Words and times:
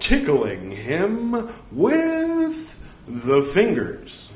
tickling 0.00 0.70
him 0.70 1.48
with 1.70 2.78
the 3.06 3.42
fingers. 3.42 4.32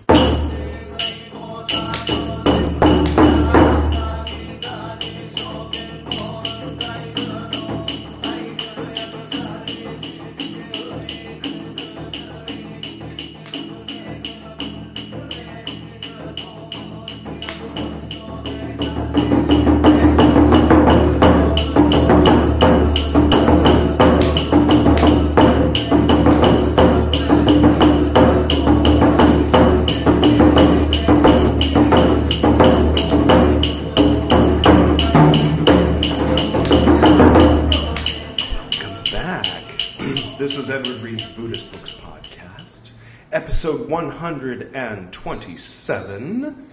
127, 44.25 46.67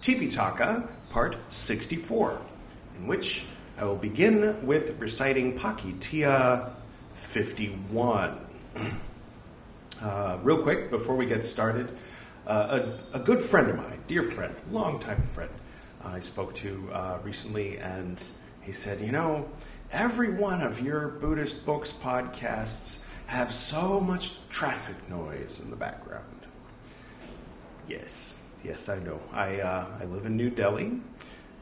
Tipitaka, 0.00 0.88
part 1.10 1.36
64, 1.48 2.40
in 2.96 3.08
which 3.08 3.44
I 3.76 3.84
will 3.86 3.96
begin 3.96 4.64
with 4.64 5.00
reciting 5.00 5.58
Pācittiya 5.58 6.72
51. 7.14 8.38
Uh, 10.00 10.38
real 10.42 10.60
quick, 10.60 10.90
before 10.90 11.14
we 11.14 11.26
get 11.26 11.44
started, 11.44 11.96
uh, 12.48 12.82
a, 13.12 13.18
a 13.18 13.20
good 13.20 13.40
friend 13.40 13.70
of 13.70 13.76
mine, 13.76 14.00
dear 14.08 14.24
friend, 14.24 14.52
longtime 14.72 15.22
friend, 15.22 15.52
I 16.02 16.18
spoke 16.18 16.52
to 16.54 16.90
uh, 16.92 17.18
recently, 17.22 17.78
and 17.78 18.20
he 18.62 18.72
said, 18.72 19.00
You 19.00 19.12
know, 19.12 19.48
every 19.92 20.32
one 20.32 20.60
of 20.60 20.80
your 20.80 21.06
Buddhist 21.06 21.64
books 21.64 21.92
podcasts 21.92 22.98
have 23.26 23.52
so 23.52 24.00
much 24.00 24.32
traffic 24.48 25.08
noise 25.08 25.60
in 25.62 25.70
the 25.70 25.76
background. 25.76 26.41
Yes, 27.92 28.34
yes, 28.64 28.88
I 28.88 29.00
know. 29.00 29.20
I, 29.32 29.60
uh, 29.60 29.86
I 30.00 30.06
live 30.06 30.24
in 30.24 30.34
New 30.34 30.48
Delhi, 30.48 30.98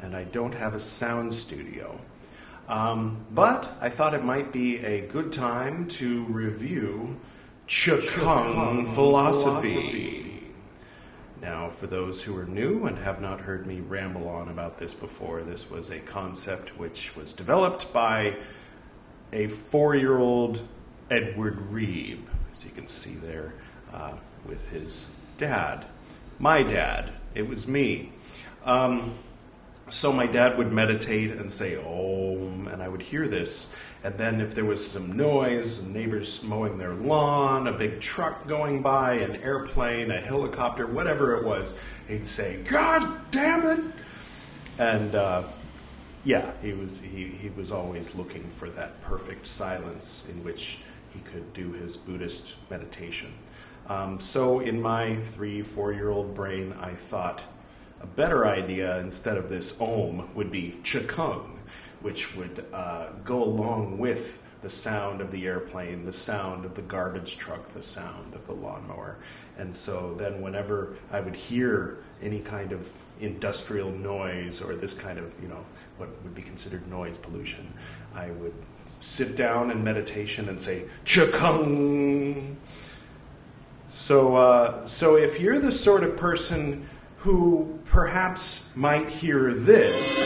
and 0.01 0.15
I 0.15 0.23
don't 0.23 0.55
have 0.55 0.75
a 0.75 0.79
sound 0.79 1.35
studio. 1.35 1.99
Um, 2.69 3.27
but 3.33 3.77
I 3.81 3.89
thought 3.89 4.15
it 4.15 4.25
might 4.25 4.53
be 4.53 4.79
a 4.79 5.01
good 5.09 5.33
time 5.33 5.89
to 5.89 6.23
review 6.27 7.19
Chikung 7.67 8.87
philosophy. 8.95 10.45
Now, 11.43 11.69
for 11.69 11.89
those 11.89 12.23
who 12.23 12.39
are 12.39 12.47
new 12.47 12.87
and 12.87 12.97
have 12.99 13.21
not 13.21 13.41
heard 13.41 13.67
me 13.67 13.81
ramble 13.81 14.29
on 14.29 14.51
about 14.51 14.79
this 14.79 14.95
before, 14.95 15.43
this 15.43 15.69
was 15.69 15.91
a 15.91 15.99
concept 15.99 16.79
which 16.79 17.17
was 17.17 17.33
developed 17.33 17.93
by 17.93 18.37
a 19.33 19.49
four 19.49 19.97
year 19.97 20.17
old 20.17 20.63
Edward 21.11 21.59
Reeb, 21.73 22.21
as 22.55 22.65
you 22.65 22.71
can 22.71 22.87
see 22.87 23.15
there, 23.15 23.53
uh, 23.93 24.13
with 24.47 24.71
his 24.71 25.09
dad. 25.37 25.87
My 26.41 26.63
dad. 26.63 27.13
It 27.35 27.47
was 27.47 27.69
me. 27.69 28.13
Um, 28.65 29.19
so 29.91 30.11
my 30.11 30.27
dad 30.27 30.57
would 30.57 30.73
meditate 30.73 31.33
and 31.33 31.51
say 31.51 31.77
Om, 31.77 32.67
and 32.67 32.83
I 32.83 32.89
would 32.89 33.03
hear 33.03 33.29
this. 33.29 33.75
And 34.03 34.17
then 34.17 34.41
if 34.41 34.55
there 34.55 34.65
was 34.65 34.85
some 34.85 35.13
noise, 35.13 35.77
some 35.77 35.93
neighbors 35.93 36.43
mowing 36.43 36.79
their 36.79 36.95
lawn, 36.95 37.67
a 37.67 37.73
big 37.73 38.01
truck 38.01 38.49
going 38.49 38.81
by, 38.81 39.17
an 39.17 39.37
airplane, 39.37 40.11
a 40.11 40.19
helicopter, 40.19 40.87
whatever 40.87 41.37
it 41.37 41.45
was, 41.45 41.75
he'd 42.09 42.27
say, 42.27 42.63
God 42.63 43.31
damn 43.31 43.79
it! 43.79 43.85
And 44.79 45.15
uh, 45.15 45.43
yeah, 46.25 46.53
he 46.63 46.73
was 46.73 46.99
he, 46.99 47.27
he 47.27 47.51
was 47.51 47.71
always 47.71 48.15
looking 48.15 48.49
for 48.49 48.71
that 48.71 48.99
perfect 49.03 49.47
silence 49.47 50.27
in 50.31 50.43
which 50.43 50.79
he 51.11 51.21
could 51.21 51.53
do 51.53 51.73
his 51.73 51.99
Buddhist 51.99 52.55
meditation. 52.71 53.31
Um, 53.91 54.21
so 54.21 54.61
in 54.61 54.81
my 54.81 55.17
three, 55.17 55.63
four 55.63 55.93
year 55.93 56.11
old 56.11 56.33
brain, 56.33 56.73
I 56.81 56.95
thought 56.95 57.43
a 58.01 58.07
better 58.07 58.47
idea 58.47 59.01
instead 59.01 59.37
of 59.37 59.49
this 59.49 59.79
Om 59.81 60.33
would 60.37 60.49
be 60.49 60.79
Chikung, 60.85 61.59
which 62.01 62.37
would 62.37 62.65
uh, 62.73 63.11
go 63.25 63.43
along 63.43 63.99
with 63.99 64.41
the 64.63 64.71
sound 64.71 65.21
of 65.21 65.33
the 65.33 65.45
airplane, 65.45 66.05
the 66.05 66.13
sound 66.13 66.65
of 66.65 66.77
the 66.77 66.83
garbage 66.83 67.37
truck, 67.37 67.67
the 67.73 67.83
sound 67.83 68.33
of 68.35 68.47
the 68.47 68.53
lawnmower. 68.53 69.17
And 69.59 69.75
so 69.75 70.15
then, 70.15 70.41
whenever 70.41 70.95
I 71.11 71.19
would 71.19 71.35
hear 71.35 71.99
any 72.23 72.39
kind 72.39 72.71
of 72.71 72.89
industrial 73.21 73.91
noise 73.91 74.63
or 74.63 74.77
this 74.77 74.95
kind 74.95 75.19
of, 75.19 75.35
you 75.43 75.49
know, 75.49 75.65
what 75.97 76.11
would 76.23 76.35
be 76.37 76.43
considered 76.43 76.87
noise 76.87 77.19
pollution, 77.19 77.75
I 78.15 78.31
would 78.31 78.55
sit 78.87 79.35
down 79.35 79.73
in 79.73 79.83
meditation 79.83 80.49
and 80.49 80.61
say, 80.61 80.85
Chikung. 81.05 82.55
So, 83.91 84.37
uh, 84.37 84.87
so 84.87 85.17
if 85.17 85.41
you're 85.41 85.59
the 85.59 85.73
sort 85.73 86.05
of 86.05 86.17
person 86.17 86.89
who 87.17 87.81
perhaps 87.87 88.63
might 88.77 89.11
hear 89.11 89.53
this, 89.53 90.17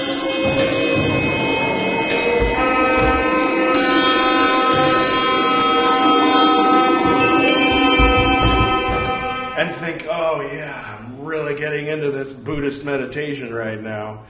and 9.56 9.74
think, 9.76 10.06
oh 10.10 10.42
yeah, 10.52 10.98
I'm 10.98 11.24
really 11.24 11.54
getting 11.54 11.86
into 11.86 12.10
this 12.10 12.34
Buddhist 12.34 12.84
meditation 12.84 13.52
right 13.52 13.80
now. 13.80 14.26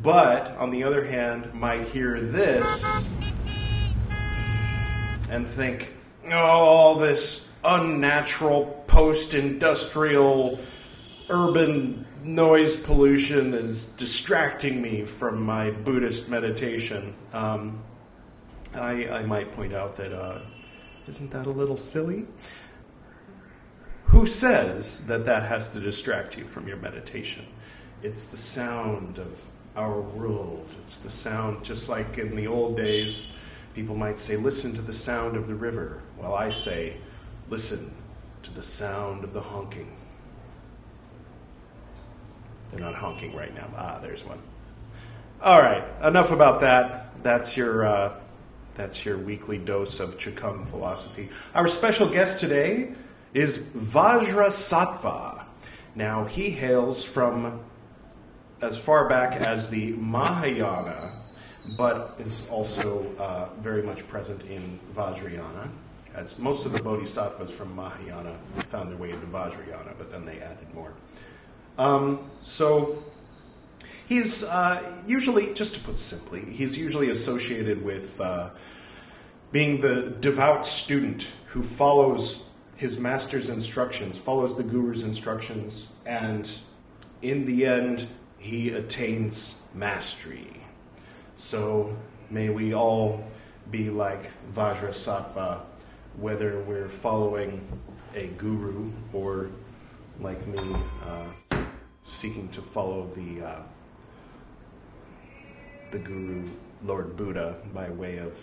But 0.00 0.56
on 0.58 0.70
the 0.70 0.84
other 0.84 1.04
hand, 1.04 1.52
might 1.52 1.88
hear 1.88 2.20
this 2.20 3.08
and 5.28 5.44
think, 5.44 5.92
oh, 6.26 6.36
all 6.36 6.94
this 6.94 7.45
unnatural 7.66 8.84
post 8.86 9.34
industrial 9.34 10.58
urban 11.28 12.06
noise 12.22 12.76
pollution 12.76 13.54
is 13.54 13.84
distracting 13.84 14.80
me 14.80 15.04
from 15.04 15.42
my 15.42 15.70
Buddhist 15.70 16.28
meditation. 16.28 17.14
Um, 17.32 17.82
I, 18.74 19.08
I 19.08 19.22
might 19.24 19.52
point 19.52 19.72
out 19.72 19.96
that 19.96 20.12
uh, 20.12 20.40
isn't 21.08 21.30
that 21.32 21.46
a 21.46 21.50
little 21.50 21.76
silly? 21.76 22.26
Who 24.06 24.26
says 24.26 25.06
that 25.06 25.26
that 25.26 25.42
has 25.42 25.68
to 25.70 25.80
distract 25.80 26.38
you 26.38 26.46
from 26.46 26.68
your 26.68 26.76
meditation? 26.76 27.44
It's 28.02 28.24
the 28.24 28.36
sound 28.36 29.18
of 29.18 29.50
our 29.76 30.00
world. 30.00 30.74
It's 30.82 30.98
the 30.98 31.10
sound, 31.10 31.64
just 31.64 31.88
like 31.88 32.18
in 32.18 32.34
the 32.34 32.46
old 32.46 32.76
days, 32.76 33.32
people 33.74 33.94
might 33.94 34.18
say, 34.18 34.36
listen 34.36 34.74
to 34.74 34.82
the 34.82 34.92
sound 34.92 35.36
of 35.36 35.46
the 35.46 35.54
river. 35.54 36.02
Well, 36.18 36.34
I 36.34 36.48
say, 36.48 36.96
listen 37.48 37.92
to 38.42 38.52
the 38.52 38.62
sound 38.62 39.24
of 39.24 39.32
the 39.32 39.40
honking. 39.40 39.92
They're 42.70 42.80
not 42.80 42.94
honking 42.94 43.34
right 43.34 43.54
now. 43.54 43.68
Ah, 43.76 43.98
there's 44.02 44.24
one. 44.24 44.38
All 45.40 45.60
right, 45.60 45.84
enough 46.02 46.30
about 46.30 46.60
that. 46.60 47.22
That's 47.22 47.56
your 47.56 47.86
uh, 47.86 48.20
that's 48.74 49.04
your 49.04 49.18
weekly 49.18 49.58
dose 49.58 50.00
of 50.00 50.18
Chikung 50.18 50.66
philosophy. 50.66 51.30
Our 51.54 51.66
special 51.66 52.08
guest 52.08 52.40
today 52.40 52.92
is 53.32 53.58
Vajrasattva. 53.58 55.44
Now 55.94 56.24
he 56.24 56.50
hails 56.50 57.04
from 57.04 57.60
as 58.60 58.78
far 58.78 59.08
back 59.08 59.40
as 59.40 59.70
the 59.70 59.92
Mahayana, 59.92 61.22
but 61.76 62.16
is 62.18 62.46
also 62.50 63.06
uh, 63.18 63.48
very 63.60 63.82
much 63.82 64.06
present 64.08 64.42
in 64.42 64.78
Vajrayana. 64.94 65.70
As 66.16 66.38
most 66.38 66.64
of 66.64 66.72
the 66.72 66.82
bodhisattvas 66.82 67.50
from 67.50 67.76
Mahayana 67.76 68.34
found 68.68 68.90
their 68.90 68.96
way 68.96 69.10
into 69.10 69.26
Vajrayana, 69.26 69.92
but 69.98 70.10
then 70.10 70.24
they 70.24 70.40
added 70.40 70.72
more. 70.74 70.94
Um, 71.76 72.30
so 72.40 73.04
he's 74.08 74.42
uh, 74.42 75.02
usually, 75.06 75.52
just 75.52 75.74
to 75.74 75.80
put 75.80 75.98
simply, 75.98 76.40
he's 76.40 76.76
usually 76.76 77.10
associated 77.10 77.84
with 77.84 78.18
uh, 78.18 78.48
being 79.52 79.82
the 79.82 80.16
devout 80.20 80.66
student 80.66 81.30
who 81.48 81.62
follows 81.62 82.44
his 82.76 82.98
master's 82.98 83.50
instructions, 83.50 84.16
follows 84.16 84.56
the 84.56 84.62
guru's 84.62 85.02
instructions, 85.02 85.92
and 86.06 86.50
in 87.20 87.44
the 87.44 87.66
end, 87.66 88.06
he 88.38 88.70
attains 88.70 89.60
mastery. 89.74 90.62
So 91.36 91.94
may 92.30 92.48
we 92.48 92.74
all 92.74 93.22
be 93.70 93.90
like 93.90 94.30
Vajrasattva, 94.54 95.60
whether 96.18 96.60
we're 96.60 96.88
following 96.88 97.60
a 98.14 98.28
guru 98.38 98.90
or 99.12 99.50
like 100.20 100.46
me, 100.46 100.76
uh, 101.06 101.58
seeking 102.02 102.48
to 102.48 102.62
follow 102.62 103.08
the 103.14 103.46
uh, 103.46 103.62
the 105.90 105.98
guru, 105.98 106.48
Lord 106.82 107.16
Buddha, 107.16 107.58
by 107.74 107.90
way 107.90 108.18
of 108.18 108.42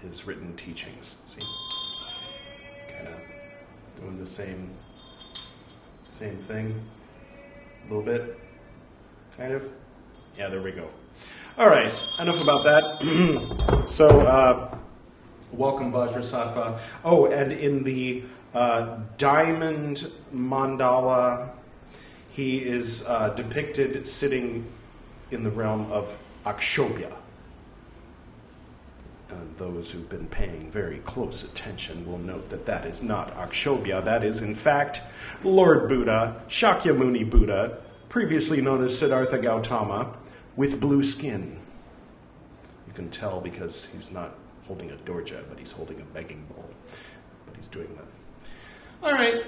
his 0.00 0.26
written 0.26 0.54
teachings. 0.56 1.16
See. 1.26 1.40
Kind 2.88 3.08
of 3.08 4.00
doing 4.00 4.18
the 4.18 4.26
same 4.26 4.70
same 6.10 6.36
thing. 6.36 6.74
A 7.86 7.88
little 7.88 8.04
bit, 8.04 8.38
kind 9.36 9.52
of. 9.52 9.68
Yeah, 10.36 10.48
there 10.48 10.62
we 10.62 10.72
go. 10.72 10.88
All 11.56 11.68
right, 11.68 11.92
enough 12.20 12.40
about 12.40 12.62
that. 12.64 13.82
so, 13.88 14.20
uh, 14.20 14.67
welcome, 15.52 15.92
Vajrasattva. 15.92 16.80
Oh, 17.04 17.26
and 17.26 17.52
in 17.52 17.84
the 17.84 18.22
uh, 18.54 18.98
diamond 19.16 20.10
mandala, 20.34 21.50
he 22.30 22.58
is 22.58 23.04
uh, 23.06 23.30
depicted 23.30 24.06
sitting 24.06 24.66
in 25.30 25.42
the 25.42 25.50
realm 25.50 25.90
of 25.92 26.16
Akshobhya. 26.46 27.12
Uh, 29.30 29.34
those 29.58 29.90
who've 29.90 30.08
been 30.08 30.26
paying 30.28 30.70
very 30.70 31.00
close 31.00 31.44
attention 31.44 32.06
will 32.10 32.18
note 32.18 32.48
that 32.48 32.64
that 32.64 32.86
is 32.86 33.02
not 33.02 33.36
Akshobhya. 33.36 34.02
That 34.04 34.24
is, 34.24 34.40
in 34.40 34.54
fact, 34.54 35.02
Lord 35.44 35.88
Buddha, 35.88 36.42
Shakyamuni 36.48 37.28
Buddha, 37.28 37.78
previously 38.08 38.62
known 38.62 38.82
as 38.82 38.98
Siddhartha 38.98 39.38
Gautama, 39.38 40.16
with 40.56 40.80
blue 40.80 41.02
skin. 41.02 41.58
You 42.86 42.94
can 42.94 43.10
tell 43.10 43.40
because 43.40 43.84
he's 43.84 44.10
not 44.10 44.34
holding 44.68 44.90
a 44.90 44.96
dorje, 44.96 45.42
but 45.48 45.58
he's 45.58 45.72
holding 45.72 45.98
a 46.00 46.04
begging 46.04 46.44
bowl. 46.50 46.68
But 47.46 47.56
he's 47.56 47.68
doing 47.68 47.88
that. 47.96 48.04
All 49.02 49.14
right. 49.14 49.42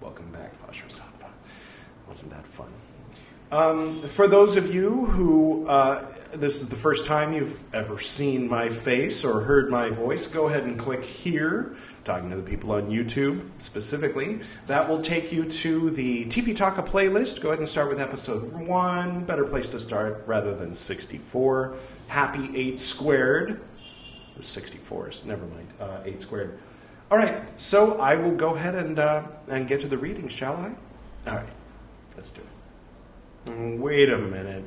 Welcome 0.00 0.30
back, 0.30 0.54
Vajrasattva. 0.64 1.28
Wasn't 2.06 2.30
that 2.30 2.46
fun? 2.46 2.68
Um, 3.50 4.00
for 4.02 4.28
those 4.28 4.56
of 4.56 4.72
you 4.72 5.06
who 5.06 5.66
uh, 5.66 6.06
this 6.32 6.62
is 6.62 6.68
the 6.68 6.76
first 6.76 7.04
time 7.04 7.32
you've 7.32 7.62
ever 7.74 7.98
seen 7.98 8.48
my 8.48 8.68
face 8.68 9.24
or 9.24 9.40
heard 9.40 9.70
my 9.70 9.90
voice, 9.90 10.26
go 10.26 10.46
ahead 10.46 10.64
and 10.64 10.78
click 10.78 11.04
here, 11.04 11.76
talking 12.04 12.30
to 12.30 12.36
the 12.36 12.42
people 12.42 12.72
on 12.72 12.88
YouTube 12.88 13.48
specifically. 13.58 14.40
That 14.66 14.88
will 14.88 15.02
take 15.02 15.32
you 15.32 15.44
to 15.44 15.90
the 15.90 16.24
Tipitaka 16.26 16.86
playlist. 16.86 17.40
Go 17.40 17.48
ahead 17.48 17.60
and 17.60 17.68
start 17.68 17.88
with 17.88 18.00
episode 18.00 18.52
one. 18.52 19.24
Better 19.24 19.44
place 19.44 19.68
to 19.70 19.80
start 19.80 20.24
rather 20.26 20.54
than 20.54 20.74
64. 20.74 21.76
Happy 22.08 22.50
8 22.54 22.80
squared. 22.80 23.60
64 24.40 25.08
is, 25.10 25.24
never 25.24 25.46
mind, 25.46 25.68
uh, 25.80 26.00
8 26.04 26.20
squared. 26.20 26.58
All 27.10 27.18
right, 27.18 27.60
so 27.60 27.98
I 27.98 28.16
will 28.16 28.34
go 28.34 28.54
ahead 28.54 28.74
and, 28.74 28.98
uh, 28.98 29.24
and 29.48 29.68
get 29.68 29.80
to 29.80 29.88
the 29.88 29.98
reading, 29.98 30.28
shall 30.28 30.56
I? 30.56 31.30
All 31.30 31.36
right, 31.36 31.52
let's 32.14 32.30
do 32.30 32.40
it. 32.40 33.80
Wait 33.80 34.10
a 34.10 34.18
minute. 34.18 34.64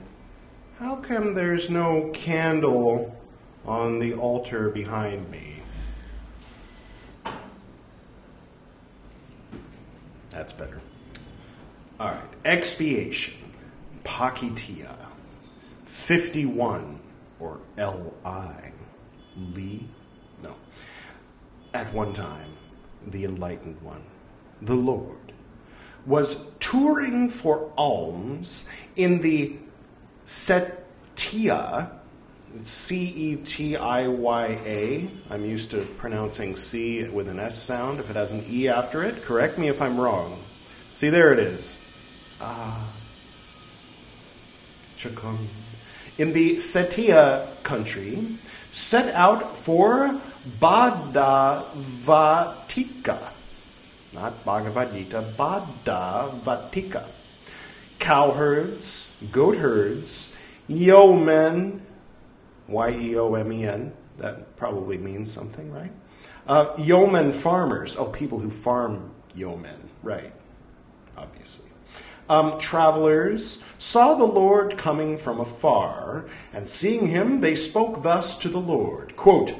How 0.79 0.97
come 0.97 1.33
there's 1.33 1.69
no 1.69 2.11
candle 2.13 3.15
on 3.65 3.99
the 3.99 4.13
altar 4.13 4.69
behind 4.69 5.31
me? 5.31 5.54
That's 10.35 10.51
better. 10.51 10.81
All 11.97 12.09
right. 12.09 12.29
Expiation. 12.43 13.35
Pācittiya. 14.03 14.93
51 15.85 16.99
or 17.39 17.61
L.I. 17.77 18.73
Lee? 19.53 19.87
No. 20.43 20.53
At 21.73 21.93
one 21.93 22.11
time, 22.11 22.51
the 23.07 23.23
enlightened 23.23 23.81
one, 23.81 24.03
the 24.61 24.75
Lord, 24.75 25.31
was 26.05 26.45
touring 26.59 27.29
for 27.29 27.71
alms 27.77 28.69
in 28.97 29.21
the 29.21 29.55
Cetiya, 30.25 31.91
C 32.57 33.03
E 33.03 33.35
T 33.37 33.75
I 33.75 34.07
Y 34.07 34.45
A. 34.65 35.09
I'm 35.29 35.45
used 35.45 35.71
to 35.71 35.81
pronouncing 35.81 36.55
C 36.55 37.03
with 37.03 37.27
an 37.27 37.39
S 37.39 37.61
sound 37.61 37.99
if 37.99 38.09
it 38.09 38.15
has 38.15 38.31
an 38.31 38.45
E 38.49 38.69
after 38.69 39.03
it. 39.03 39.23
Correct 39.23 39.57
me 39.57 39.67
if 39.67 39.81
I'm 39.81 39.99
wrong. 39.99 40.39
See, 40.93 41.09
there 41.09 41.33
it 41.33 41.39
is. 41.39 41.83
Ah. 42.39 42.89
Chikung. 44.97 45.47
In 46.17 46.31
the 46.31 46.55
Setia 46.55 47.49
country, 47.63 48.37
set 48.71 49.13
out 49.13 49.57
for 49.57 50.17
Bhaddavatika. 50.61 53.31
Not 54.13 54.45
Bhagavad 54.45 54.93
Gita, 54.93 55.25
Bhaddavatika. 55.37 57.03
Cowherds, 57.99 59.11
goat 59.31 59.57
herds, 59.57 60.33
yeomen, 60.69 61.81
Y 62.67 62.89
E 62.91 63.17
O 63.17 63.35
M 63.35 63.51
E 63.51 63.65
N, 63.65 63.93
that 64.17 64.55
probably 64.55 64.97
means 64.97 65.31
something, 65.31 65.71
right? 65.71 65.91
Uh, 66.47 66.73
yeomen 66.77 67.31
farmers, 67.31 67.95
oh, 67.97 68.05
people 68.05 68.39
who 68.39 68.49
farm 68.49 69.11
yeomen, 69.33 69.89
right, 70.03 70.31
obviously. 71.17 71.65
Um, 72.27 72.59
travelers 72.59 73.63
saw 73.77 74.15
the 74.15 74.25
Lord 74.25 74.77
coming 74.77 75.17
from 75.17 75.39
afar, 75.39 76.25
and 76.53 76.67
seeing 76.67 77.07
him, 77.07 77.41
they 77.41 77.55
spoke 77.55 78.03
thus 78.03 78.37
to 78.37 78.49
the 78.49 78.59
Lord. 78.59 79.15
Quote, 79.15 79.53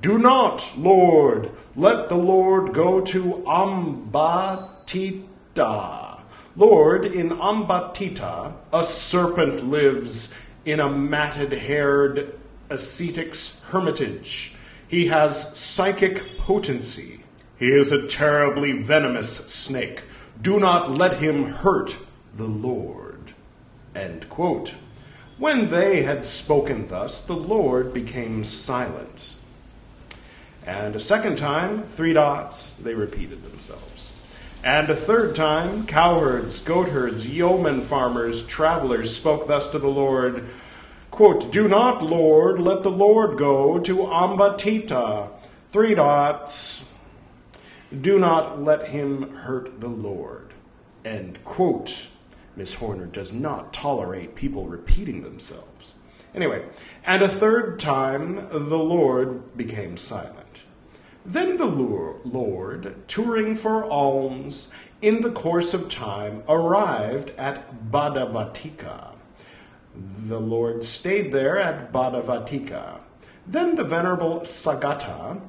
Do 0.00 0.18
not, 0.18 0.68
Lord, 0.76 1.50
let 1.76 2.08
the 2.08 2.16
Lord 2.16 2.72
go 2.74 3.00
to 3.00 3.44
Ambatittha. 3.46 5.24
Lord, 6.56 7.04
in 7.04 7.30
Ambatittha, 7.30 8.54
a 8.72 8.84
serpent 8.84 9.64
lives 9.68 10.32
in 10.64 10.80
a 10.80 10.90
matted 10.90 11.52
haired 11.52 12.37
ascetic's 12.70 13.60
hermitage. 13.64 14.54
He 14.88 15.06
has 15.08 15.56
psychic 15.58 16.38
potency. 16.38 17.22
He 17.58 17.66
is 17.66 17.92
a 17.92 18.06
terribly 18.06 18.72
venomous 18.72 19.36
snake. 19.36 20.02
Do 20.40 20.60
not 20.60 20.90
let 20.90 21.18
him 21.18 21.44
hurt 21.44 21.96
the 22.34 22.46
Lord. 22.46 23.32
When 25.38 25.68
they 25.70 26.02
had 26.02 26.24
spoken 26.24 26.86
thus, 26.88 27.22
the 27.22 27.36
Lord 27.36 27.92
became 27.92 28.44
silent. 28.44 29.34
And 30.64 30.94
a 30.94 31.00
second 31.00 31.38
time, 31.38 31.82
three 31.82 32.12
dots, 32.12 32.74
they 32.80 32.94
repeated 32.94 33.42
themselves. 33.42 34.12
And 34.62 34.90
a 34.90 34.96
third 34.96 35.36
time, 35.36 35.86
cowherds, 35.86 36.60
goatherds, 36.60 37.26
yeomen 37.26 37.82
farmers, 37.82 38.44
travelers 38.46 39.16
spoke 39.16 39.46
thus 39.46 39.70
to 39.70 39.78
the 39.78 39.88
Lord 39.88 40.48
quote, 41.18 41.50
Do 41.50 41.66
not, 41.66 42.00
Lord, 42.00 42.60
let 42.60 42.84
the 42.84 42.92
Lord 42.92 43.38
go 43.38 43.80
to 43.80 43.96
Ambatittha. 44.06 45.30
Three 45.72 45.96
dots. 45.96 46.84
Do 48.00 48.20
not 48.20 48.62
let 48.62 48.86
him 48.86 49.34
hurt 49.34 49.80
the 49.80 49.88
Lord. 49.88 50.54
End 51.04 51.42
quote. 51.42 52.06
Miss 52.54 52.72
Horner 52.72 53.06
does 53.06 53.32
not 53.32 53.72
tolerate 53.72 54.36
people 54.36 54.68
repeating 54.68 55.22
themselves. 55.22 55.94
Anyway, 56.36 56.64
and 57.04 57.20
a 57.20 57.28
third 57.28 57.80
time 57.80 58.36
the 58.52 58.78
Lord 58.78 59.56
became 59.56 59.96
silent. 59.96 60.62
Then 61.26 61.56
the 61.56 61.66
Lord, 61.66 62.94
touring 63.08 63.56
for 63.56 63.90
alms 63.90 64.72
in 65.02 65.22
the 65.22 65.32
course 65.32 65.74
of 65.74 65.90
time, 65.90 66.44
arrived 66.48 67.30
at 67.30 67.90
Bhaddavatika. 67.90 69.17
The 70.26 70.38
Lord 70.38 70.84
stayed 70.84 71.32
there 71.32 71.58
at 71.58 71.92
Bhaddavatika. 71.92 73.00
Then 73.46 73.76
the 73.76 73.84
Venerable 73.84 74.40
Sagata 74.40 75.40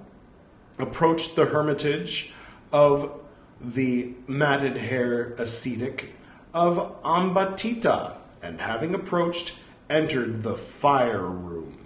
approached 0.77 1.35
the 1.35 1.45
hermitage 1.45 2.33
of 2.71 3.19
the 3.61 4.13
matted 4.27 4.77
hair 4.77 5.33
ascetic 5.37 6.13
of 6.53 7.01
Ambatittha, 7.03 8.15
and 8.41 8.61
having 8.61 8.95
approached, 8.95 9.55
entered 9.89 10.41
the 10.41 10.55
fire 10.55 11.25
room. 11.25 11.77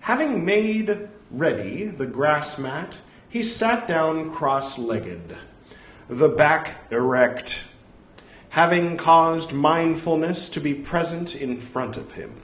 Having 0.00 0.44
made 0.44 1.08
ready 1.30 1.86
the 1.86 2.06
grass 2.06 2.58
mat, 2.58 2.96
he 3.28 3.42
sat 3.42 3.86
down 3.86 4.32
cross 4.32 4.78
legged, 4.78 5.36
the 6.08 6.28
back 6.28 6.90
erect, 6.90 7.64
having 8.50 8.96
caused 8.96 9.52
mindfulness 9.52 10.50
to 10.50 10.60
be 10.60 10.74
present 10.74 11.34
in 11.34 11.56
front 11.56 11.96
of 11.96 12.12
him. 12.12 12.34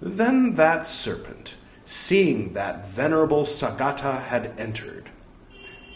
Then 0.00 0.54
that 0.54 0.86
serpent, 0.86 1.56
seeing 1.84 2.54
that 2.54 2.88
venerable 2.88 3.44
Sagata 3.44 4.22
had 4.22 4.52
entered, 4.58 5.10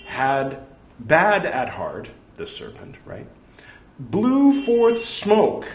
had 0.07 0.61
bad 0.99 1.47
at 1.47 1.71
heart, 1.71 2.11
the 2.37 2.47
serpent, 2.47 2.97
right? 3.05 3.27
Blew 3.99 4.63
forth 4.65 4.99
smoke, 4.99 5.67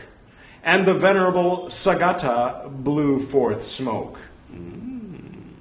and 0.63 0.85
the 0.85 0.93
venerable 0.93 1.65
Sagata 1.67 2.69
blew 2.71 3.19
forth 3.19 3.63
smoke. 3.63 4.19
Mm. 4.53 5.53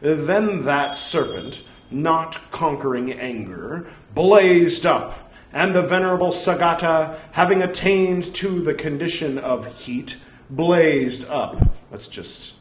Then 0.00 0.62
that 0.62 0.96
serpent, 0.96 1.62
not 1.90 2.50
conquering 2.50 3.12
anger, 3.12 3.86
blazed 4.14 4.86
up, 4.86 5.27
and 5.52 5.74
the 5.74 5.82
venerable 5.82 6.30
Sagata, 6.30 7.18
having 7.32 7.62
attained 7.62 8.34
to 8.36 8.60
the 8.60 8.74
condition 8.74 9.38
of 9.38 9.80
heat, 9.80 10.16
blazed 10.50 11.28
up. 11.28 11.60
That's 11.90 12.08
just 12.08 12.56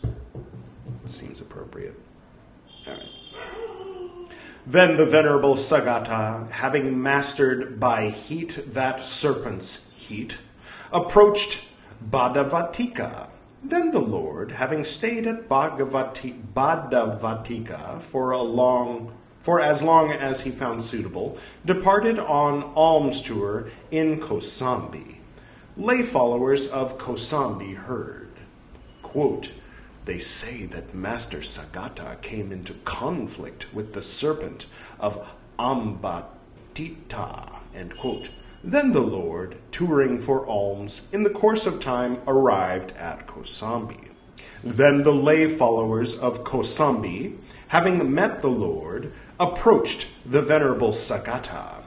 seems 1.05 1.41
appropriate. 1.41 1.99
All 2.85 2.93
right. 2.93 3.03
Then 4.65 4.97
the 4.97 5.05
venerable 5.05 5.55
Sagata, 5.55 6.51
having 6.51 7.01
mastered 7.01 7.79
by 7.79 8.09
heat 8.09 8.73
that 8.73 9.05
serpent's 9.05 9.85
heat, 9.95 10.35
approached 10.91 11.65
Bhaddavatika. 12.09 13.29
Then 13.63 13.91
the 13.91 14.01
Lord, 14.01 14.51
having 14.51 14.83
stayed 14.83 15.25
at 15.25 15.47
Bhagavati, 15.47 16.53
Bhaddavatika 16.53 18.01
for 18.01 18.31
a 18.31 18.41
long 18.41 19.13
for 19.47 19.61
as 19.61 19.81
long 19.81 20.11
as 20.11 20.41
he 20.41 20.51
found 20.51 20.83
suitable, 20.83 21.37
departed 21.65 22.19
on 22.19 22.61
alms 22.75 23.21
tour 23.21 23.69
in 23.91 24.19
Kosambi. 24.19 25.15
Lay 25.77 26.03
followers 26.03 26.67
of 26.67 26.97
Kosambi 26.97 27.73
heard. 27.73 28.27
Quote, 29.01 29.49
they 30.03 30.19
say 30.19 30.65
that 30.65 30.93
Master 30.93 31.37
Sagata 31.37 32.21
came 32.21 32.51
into 32.51 32.73
conflict 32.83 33.73
with 33.73 33.93
the 33.93 34.01
serpent 34.01 34.65
of 34.99 35.25
Ambatittha. 35.57 37.49
Then 38.65 38.91
the 38.91 38.99
Lord, 38.99 39.55
touring 39.71 40.19
for 40.19 40.45
alms, 40.45 41.07
in 41.13 41.23
the 41.23 41.29
course 41.29 41.65
of 41.65 41.79
time 41.79 42.17
arrived 42.27 42.91
at 42.97 43.27
Kosambi. 43.27 44.09
Then 44.63 45.03
the 45.03 45.13
lay 45.13 45.47
followers 45.47 46.19
of 46.19 46.43
Kosambi, 46.43 47.37
having 47.69 48.13
met 48.13 48.41
the 48.41 48.49
Lord, 48.49 49.13
approached 49.39 50.07
the 50.25 50.41
Venerable 50.41 50.91
Sagata. 50.91 51.83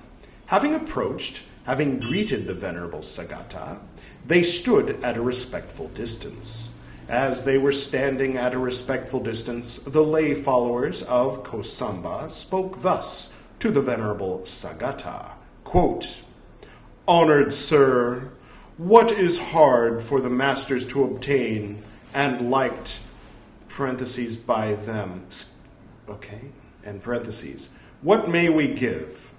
Having 0.47 0.75
approached, 0.75 1.43
having 1.65 2.01
greeted 2.01 2.47
the 2.47 2.55
Venerable 2.55 3.01
Sagata, 3.01 3.79
they 4.27 4.43
stood 4.43 5.03
at 5.05 5.17
a 5.17 5.23
respectful 5.23 5.89
distance. 5.89 6.71
As 7.09 7.45
they 7.45 7.59
were 7.59 7.73
standing 7.73 8.37
at 8.37 8.55
a 8.55 8.59
respectful 8.59 9.21
distance, 9.21 9.79
the 9.79 10.05
lay 10.05 10.35
followers 10.35 11.03
of 11.03 11.43
Kosamba 11.43 12.31
spoke 12.31 12.83
thus 12.83 13.33
to 13.59 13.71
the 13.71 13.81
Venerable 13.81 14.41
Sagata 14.41 15.33
quote, 15.71 16.21
Honored 17.07 17.53
sir, 17.53 18.29
what 18.77 19.13
is 19.13 19.39
hard 19.39 20.03
for 20.03 20.21
the 20.21 20.29
masters 20.29 20.85
to 20.87 21.05
obtain 21.05 21.81
and 22.13 22.51
liked, 22.51 22.99
parentheses, 23.69 24.37
by 24.37 24.75
them? 24.75 25.25
Okay, 26.09 26.41
and 26.85 27.03
parentheses. 27.03 27.69
What 28.03 28.29
may 28.29 28.49
we 28.49 28.69
give? 28.69 29.33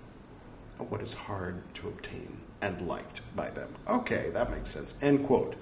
Oh, 0.80 0.86
what 0.86 1.02
is 1.02 1.14
hard 1.14 1.62
to 1.76 1.88
obtain 1.88 2.38
and 2.62 2.88
liked 2.88 3.22
by 3.36 3.50
them? 3.50 3.70
Okay, 3.88 4.30
that 4.34 4.52
makes 4.52 4.70
sense. 4.70 4.96
End 5.02 5.26
quote. 5.26 5.56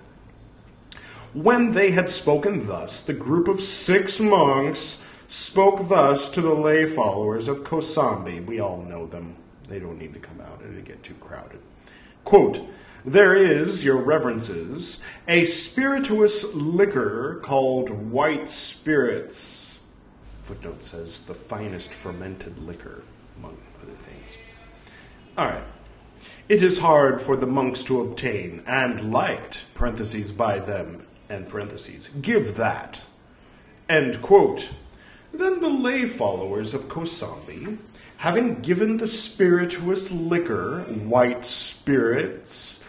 When 1.33 1.71
they 1.71 1.91
had 1.91 2.09
spoken 2.09 2.65
thus, 2.65 3.01
the 3.01 3.13
group 3.13 3.47
of 3.47 3.59
six 3.59 4.19
monks 4.19 5.03
spoke 5.27 5.87
thus 5.87 6.29
to 6.31 6.41
the 6.41 6.53
lay 6.53 6.85
followers 6.85 7.47
of 7.47 7.63
Kosambi. 7.63 8.45
We 8.45 8.59
all 8.59 8.81
know 8.81 9.05
them. 9.05 9.35
They 9.67 9.79
don't 9.79 9.99
need 9.99 10.13
to 10.13 10.19
come 10.19 10.41
out. 10.41 10.61
It'll 10.67 10.81
get 10.81 11.03
too 11.03 11.13
crowded. 11.15 11.59
Quote, 12.23 12.67
there 13.05 13.35
is, 13.35 13.83
your 13.83 13.97
reverences, 13.97 15.01
a 15.27 15.43
spirituous 15.43 16.53
liquor 16.53 17.39
called 17.43 17.89
white 17.89 18.49
spirits. 18.49 19.58
Footnote 20.49 20.81
says 20.81 21.19
the 21.19 21.35
finest 21.35 21.91
fermented 21.91 22.57
liquor, 22.57 23.03
among 23.37 23.55
other 23.83 23.93
things. 23.93 24.39
All 25.37 25.45
right. 25.45 25.63
It 26.47 26.63
is 26.63 26.79
hard 26.79 27.21
for 27.21 27.35
the 27.35 27.45
monks 27.45 27.83
to 27.83 28.01
obtain 28.01 28.63
and 28.65 29.11
liked, 29.11 29.63
parentheses, 29.75 30.31
by 30.31 30.57
them, 30.57 31.05
and 31.29 31.47
parentheses. 31.47 32.09
Give 32.19 32.55
that. 32.55 32.99
End 33.87 34.23
quote. 34.23 34.71
Then 35.31 35.59
the 35.59 35.69
lay 35.69 36.07
followers 36.07 36.73
of 36.73 36.87
Kosambi, 36.87 37.77
having 38.17 38.61
given 38.61 38.97
the 38.97 39.05
spirituous 39.05 40.09
liquor, 40.09 40.81
white 40.81 41.45
spirits, 41.45 42.83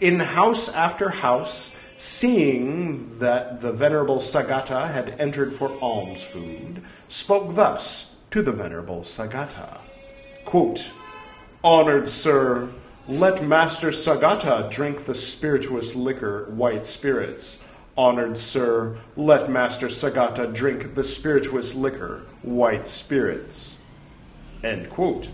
in 0.00 0.20
house 0.20 0.68
after 0.68 1.08
house, 1.08 1.70
seeing 1.98 3.18
that 3.18 3.60
the 3.60 3.72
venerable 3.72 4.18
Sagata 4.18 4.88
had 4.88 5.20
entered 5.20 5.54
for 5.54 5.78
alms 5.80 6.22
food, 6.22 6.82
spoke 7.08 7.54
thus 7.54 8.10
to 8.30 8.42
the 8.42 8.52
venerable 8.52 9.00
Sagata. 9.00 9.78
Quote, 10.44 10.90
Honored 11.64 12.08
sir, 12.08 12.68
let 13.08 13.42
Master 13.42 13.90
Sagata 13.90 14.70
drink 14.70 15.04
the 15.04 15.14
spirituous 15.14 15.94
liquor, 15.94 16.44
white 16.50 16.86
spirits. 16.86 17.58
Honored 17.96 18.36
sir, 18.36 18.98
let 19.16 19.50
Master 19.50 19.88
Sagata 19.88 20.52
drink 20.52 20.94
the 20.94 21.04
spirituous 21.04 21.74
liquor, 21.74 22.22
white 22.42 22.86
spirits. 22.86 23.78
End 24.62 24.90
quote. 24.90 25.28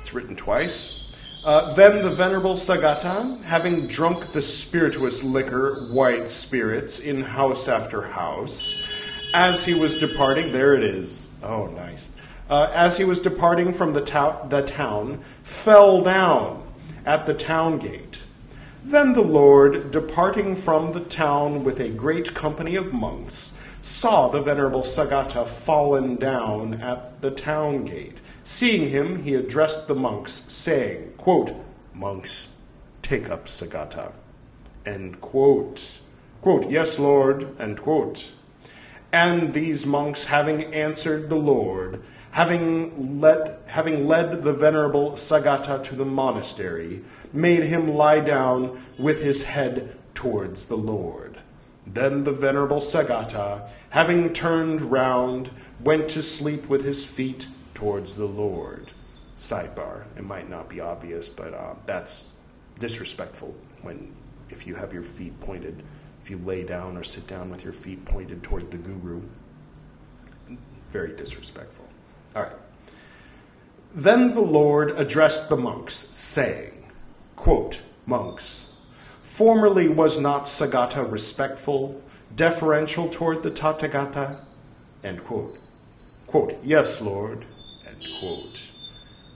It's 0.00 0.12
written 0.12 0.34
twice. 0.34 0.97
Uh, 1.44 1.72
then 1.74 2.02
the 2.02 2.10
Venerable 2.10 2.54
Sagata, 2.54 3.40
having 3.42 3.86
drunk 3.86 4.32
the 4.32 4.42
spirituous 4.42 5.22
liquor, 5.22 5.86
white 5.90 6.28
spirits, 6.28 6.98
in 6.98 7.22
house 7.22 7.68
after 7.68 8.02
house, 8.02 8.76
as 9.32 9.64
he 9.64 9.74
was 9.74 9.96
departing, 9.98 10.52
there 10.52 10.74
it 10.74 10.82
is. 10.82 11.30
Oh, 11.42 11.66
nice. 11.66 12.10
Uh, 12.50 12.70
as 12.74 12.96
he 12.96 13.04
was 13.04 13.20
departing 13.20 13.72
from 13.72 13.92
the, 13.92 14.00
the 14.48 14.62
town, 14.62 15.22
fell 15.44 16.02
down 16.02 16.66
at 17.06 17.24
the 17.26 17.34
town 17.34 17.78
gate. 17.78 18.20
Then 18.84 19.12
the 19.12 19.22
Lord, 19.22 19.90
departing 19.92 20.56
from 20.56 20.92
the 20.92 21.00
town 21.00 21.62
with 21.62 21.78
a 21.78 21.88
great 21.88 22.34
company 22.34 22.74
of 22.76 22.92
monks, 22.92 23.52
saw 23.82 24.28
the 24.28 24.40
venerable 24.40 24.82
Sagata 24.82 25.46
fallen 25.46 26.16
down 26.16 26.74
at 26.74 27.20
the 27.20 27.30
town 27.30 27.84
gate. 27.84 28.18
Seeing 28.44 28.88
him, 28.88 29.22
he 29.22 29.34
addressed 29.34 29.88
the 29.88 29.94
monks, 29.94 30.42
saying, 30.48 31.12
quote, 31.28 31.54
Monks, 31.92 32.48
take 33.02 33.28
up 33.28 33.44
Sagata. 33.44 34.12
End 34.86 35.20
quote. 35.20 36.00
Quote, 36.40 36.70
Yes, 36.70 36.98
Lord, 36.98 37.54
end 37.60 37.82
quote. 37.82 38.32
And 39.12 39.52
these 39.52 39.84
monks, 39.84 40.24
having 40.24 40.72
answered 40.72 41.28
the 41.28 41.36
Lord, 41.36 42.02
having 42.30 43.20
led, 43.20 43.58
having 43.66 44.08
led 44.08 44.42
the 44.42 44.54
venerable 44.54 45.18
Sagata 45.18 45.84
to 45.84 45.94
the 45.94 46.06
monastery, 46.06 47.04
made 47.30 47.64
him 47.64 47.88
lie 47.88 48.20
down 48.20 48.82
with 48.98 49.20
his 49.20 49.42
head 49.42 49.98
towards 50.14 50.64
the 50.64 50.78
Lord. 50.78 51.38
Then 51.86 52.24
the 52.24 52.32
venerable 52.32 52.80
Sagata, 52.80 53.68
having 53.90 54.32
turned 54.32 54.80
round, 54.80 55.50
went 55.78 56.08
to 56.08 56.22
sleep 56.22 56.70
with 56.70 56.86
his 56.86 57.04
feet 57.04 57.48
towards 57.74 58.14
the 58.14 58.24
Lord. 58.24 58.92
Sidebar: 59.38 60.04
It 60.16 60.24
might 60.24 60.50
not 60.50 60.68
be 60.68 60.80
obvious, 60.80 61.28
but 61.28 61.54
uh, 61.54 61.74
that's 61.86 62.32
disrespectful 62.78 63.54
when 63.82 64.14
if 64.50 64.66
you 64.66 64.74
have 64.74 64.92
your 64.92 65.02
feet 65.02 65.38
pointed, 65.40 65.82
if 66.22 66.30
you 66.30 66.38
lay 66.38 66.64
down 66.64 66.96
or 66.96 67.02
sit 67.02 67.26
down 67.26 67.50
with 67.50 67.64
your 67.64 67.72
feet 67.72 68.04
pointed 68.04 68.42
toward 68.42 68.70
the 68.70 68.78
guru. 68.78 69.22
Very 70.90 71.14
disrespectful. 71.16 71.84
All 72.34 72.42
right. 72.42 72.56
Then 73.94 74.32
the 74.32 74.40
Lord 74.40 74.90
addressed 74.98 75.48
the 75.48 75.56
monks, 75.56 76.08
saying, 76.10 76.90
quote, 77.36 77.80
Monks, 78.06 78.66
formerly 79.22 79.88
was 79.88 80.18
not 80.18 80.44
Sagata 80.44 81.10
respectful, 81.10 82.02
deferential 82.34 83.08
toward 83.08 83.42
the 83.42 83.50
Tathagata? 83.50 84.44
End 85.04 85.24
quote. 85.24 85.58
Quote, 86.26 86.54
Yes, 86.62 87.00
Lord. 87.00 87.44
End 87.86 88.06
quote. 88.18 88.67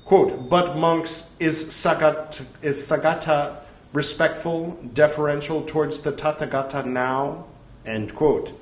Quote, 0.04 0.48
but 0.48 0.76
monks, 0.76 1.30
is 1.38 1.64
Sagata, 1.64 2.44
is 2.60 2.76
Sagata 2.82 3.56
respectful, 3.92 4.78
deferential 4.92 5.62
towards 5.62 6.00
the 6.00 6.12
Tathagata 6.12 6.84
now? 6.84 7.46
End 7.86 8.14
quote. 8.14 8.52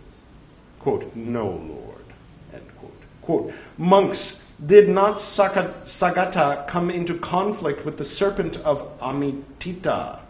Quote, 0.78 1.14
no, 1.16 1.46
Lord. 1.46 2.04
End 2.52 2.70
quote. 2.78 3.02
Quote, 3.22 3.54
monks, 3.78 4.42
did 4.64 4.88
not 4.88 5.16
Sagata 5.16 6.66
come 6.66 6.90
into 6.90 7.18
conflict 7.18 7.84
with 7.84 7.96
the 7.96 8.04
serpent 8.04 8.58
of 8.58 8.98
Amitita? 9.00 10.20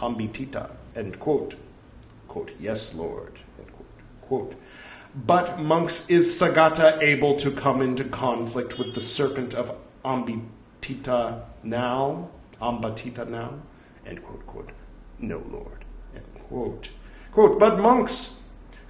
Ambitita. 0.00 0.70
End 0.94 1.18
quote. 1.18 1.56
Quote, 2.28 2.52
yes, 2.60 2.94
Lord. 2.94 3.38
End 3.58 3.72
quote. 3.72 3.88
Quote, 4.22 4.54
but 5.14 5.58
monks, 5.58 6.08
is 6.08 6.38
Sagata 6.38 7.00
able 7.00 7.36
to 7.36 7.50
come 7.50 7.80
into 7.80 8.04
conflict 8.04 8.78
with 8.78 8.94
the 8.94 9.00
serpent 9.00 9.54
of 9.54 9.74
Ambitita 10.04 10.57
now? 11.62 12.28
Ambatittha 12.60 13.28
now? 13.28 13.54
End 14.06 14.22
quote, 14.22 14.46
quote. 14.46 14.70
No, 15.18 15.42
Lord. 15.50 15.84
End 16.14 16.24
quote. 16.48 16.90
Quote, 17.32 17.58
but 17.58 17.78
monks, 17.78 18.40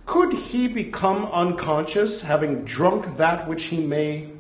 could 0.07 0.33
he 0.33 0.69
become 0.69 1.27
unconscious, 1.27 2.21
having 2.21 2.65
drunk 2.65 3.17
that 3.17 3.49
which 3.49 3.65
he 3.65 3.85
may 3.85 4.31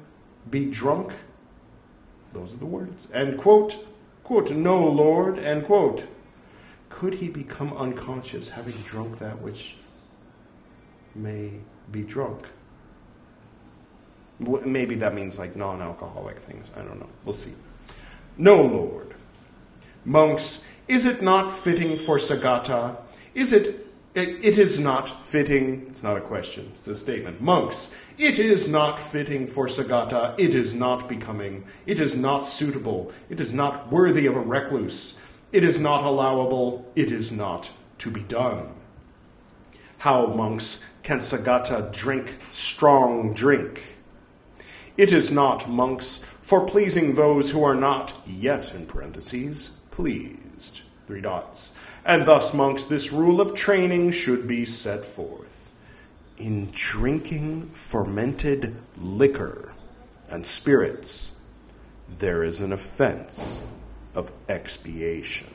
be 0.50 0.67
drunk? 0.67 1.12
Those 2.33 2.55
are 2.55 2.59
the 2.59 2.67
words. 2.67 3.09
End 3.12 3.38
quote. 3.38 3.76
Quote, 4.25 4.50
no, 4.50 4.78
Lord. 4.78 5.38
End 5.38 5.67
quote. 5.67 6.07
Could 6.88 7.14
he 7.14 7.28
become 7.28 7.73
unconscious, 7.75 8.49
having 8.49 8.75
drunk 8.85 9.19
that 9.19 9.40
which 9.43 9.76
may 11.14 11.52
be 11.90 12.02
drunk? 12.02 12.47
Maybe 14.40 14.95
that 14.97 15.14
means 15.14 15.38
like 15.38 15.57
non 15.57 15.83
alcoholic 15.83 16.38
things. 16.38 16.71
I 16.76 16.83
don't 16.83 17.00
know. 17.00 17.09
We'll 17.25 17.33
see. 17.33 17.52
No, 18.37 18.62
Lord. 18.62 19.14
Monks, 20.04 20.62
is 20.87 21.04
it 21.04 21.23
not 21.23 21.50
fitting 21.50 21.99
for 21.99 22.18
Sagata? 22.18 22.97
Is 23.35 23.52
it 23.52 23.88
it 24.14 24.59
is 24.59 24.80
not 24.80 25.25
fitting, 25.26 25.87
it's 25.88 26.02
not 26.02 26.16
a 26.16 26.21
question, 26.21 26.71
it's 26.75 26.88
a 26.88 26.97
statement. 26.97 27.40
Monks, 27.40 27.95
it 28.16 28.38
is 28.38 28.66
not 28.68 28.99
fitting 28.99 29.47
for 29.47 29.66
Sagata, 29.66 30.35
it 30.38 30.54
is 30.54 30.75
not 30.75 31.09
becoming, 31.09 31.64
it 31.87 32.00
is 32.00 32.16
not 32.16 32.40
suitable, 32.40 33.12
it 33.28 33.38
is 33.38 33.52
not 33.52 33.92
worthy 33.92 34.26
of 34.26 34.35
a 34.35 34.40
recluse, 34.40 35.16
it 35.52 35.62
is 35.62 35.78
not 35.78 36.04
allowable, 36.04 36.90
it 36.97 37.12
is 37.12 37.30
not 37.30 37.71
to 37.99 38.11
be 38.11 38.23
done. 38.23 38.68
How, 39.99 40.26
monks, 40.26 40.80
can 41.02 41.18
Sagata 41.18 41.92
drink 41.92 42.38
strong 42.50 43.35
drink? 43.35 43.83
It 44.99 45.12
is 45.12 45.31
not, 45.31 45.69
monks, 45.69 46.19
for 46.43 46.67
pleasing 46.67 47.14
those 47.14 47.52
who 47.52 47.62
are 47.62 47.76
not 47.76 48.12
yet, 48.26 48.75
in 48.75 48.85
parentheses, 48.85 49.71
pleased. 49.93 50.81
Three 51.07 51.21
dots. 51.21 51.73
And 52.05 52.26
thus, 52.26 52.52
monks, 52.52 52.87
this 52.87 53.12
rule 53.12 53.40
of 53.40 53.55
training 53.55 54.11
should 54.11 54.49
be 54.49 54.64
set 54.64 55.05
forth. 55.05 55.71
In 56.37 56.71
drinking 56.73 57.71
fermented 57.75 58.75
liquor 58.97 59.73
and 60.31 60.45
spirits, 60.45 61.31
there 62.19 62.43
is 62.43 62.59
an 62.59 62.73
offense 62.73 63.62
of 64.17 64.33
expiation. 64.49 65.47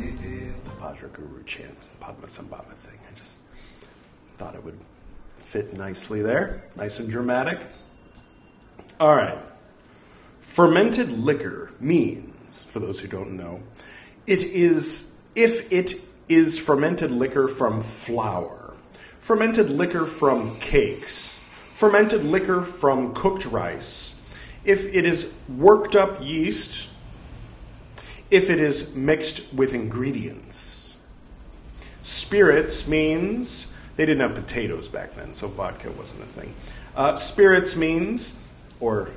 The 0.00 0.70
Vajra 0.78 1.12
Guru 1.12 1.42
chant, 1.44 1.76
Padmasambhava 2.00 2.74
thing. 2.74 2.98
I 3.08 3.14
just 3.14 3.40
thought 4.36 4.54
it 4.54 4.62
would 4.64 4.78
fit 5.36 5.74
nicely 5.76 6.22
there. 6.22 6.64
Nice 6.76 6.98
and 6.98 7.08
dramatic. 7.08 7.66
All 8.98 9.14
right. 9.14 9.38
Fermented 10.40 11.10
liquor 11.10 11.72
means, 11.80 12.64
for 12.64 12.80
those 12.80 13.00
who 13.00 13.08
don't 13.08 13.36
know, 13.36 13.60
it 14.26 14.42
is, 14.42 15.16
if 15.34 15.72
it 15.72 15.94
is 16.28 16.58
fermented 16.58 17.10
liquor 17.10 17.48
from 17.48 17.80
flour, 17.80 18.74
fermented 19.20 19.70
liquor 19.70 20.04
from 20.04 20.58
cakes, 20.58 21.38
fermented 21.74 22.24
liquor 22.24 22.60
from 22.60 23.14
cooked 23.14 23.46
rice, 23.46 24.14
if 24.64 24.84
it 24.84 25.06
is 25.06 25.32
worked 25.48 25.96
up 25.96 26.22
yeast, 26.22 26.88
if 28.30 28.50
it 28.50 28.60
is 28.60 28.94
mixed 28.94 29.52
with 29.52 29.74
ingredients. 29.74 30.96
Spirits 32.02 32.86
means 32.86 33.66
they 33.96 34.06
didn't 34.06 34.20
have 34.20 34.34
potatoes 34.34 34.88
back 34.88 35.14
then, 35.14 35.34
so 35.34 35.48
vodka 35.48 35.90
wasn't 35.90 36.22
a 36.22 36.26
thing. 36.26 36.54
Uh, 36.96 37.16
spirits 37.16 37.76
means, 37.76 38.32
or, 38.78 39.10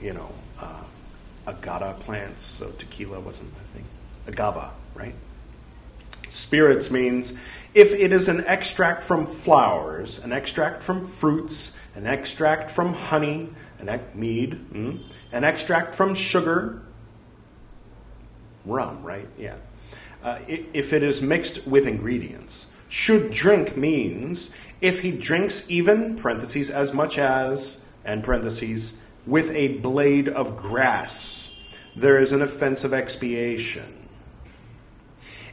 you 0.00 0.12
know, 0.12 0.30
uh, 0.60 1.92
plants, 2.00 2.42
so 2.42 2.70
tequila 2.78 3.20
wasn't 3.20 3.50
a 3.52 3.76
thing. 3.76 3.84
Agave, 4.26 4.70
right? 4.94 5.14
Spirits 6.30 6.90
means 6.90 7.34
if 7.74 7.92
it 7.94 8.12
is 8.12 8.28
an 8.28 8.44
extract 8.46 9.02
from 9.02 9.26
flowers, 9.26 10.18
an 10.20 10.32
extract 10.32 10.82
from 10.82 11.04
fruits, 11.04 11.72
an 11.94 12.06
extract 12.06 12.70
from 12.70 12.94
honey, 12.94 13.50
an 13.78 13.88
ec- 13.88 14.14
mead, 14.14 14.58
mm, 14.72 15.06
an 15.32 15.44
extract 15.44 15.94
from 15.94 16.14
sugar, 16.14 16.82
rum, 18.64 19.02
right? 19.02 19.28
Yeah. 19.38 19.56
Uh, 20.22 20.38
if 20.48 20.92
it 20.92 21.02
is 21.02 21.20
mixed 21.20 21.66
with 21.66 21.86
ingredients. 21.86 22.66
Should 22.88 23.30
drink 23.30 23.76
means 23.76 24.50
if 24.80 25.00
he 25.00 25.12
drinks 25.12 25.68
even, 25.70 26.16
parentheses, 26.16 26.70
as 26.70 26.92
much 26.92 27.18
as, 27.18 27.82
and 28.04 28.22
parentheses, 28.22 28.98
with 29.26 29.50
a 29.52 29.78
blade 29.78 30.28
of 30.28 30.56
grass, 30.56 31.50
there 31.96 32.18
is 32.18 32.32
an 32.32 32.42
offense 32.42 32.84
of 32.84 32.92
expiation. 32.92 34.08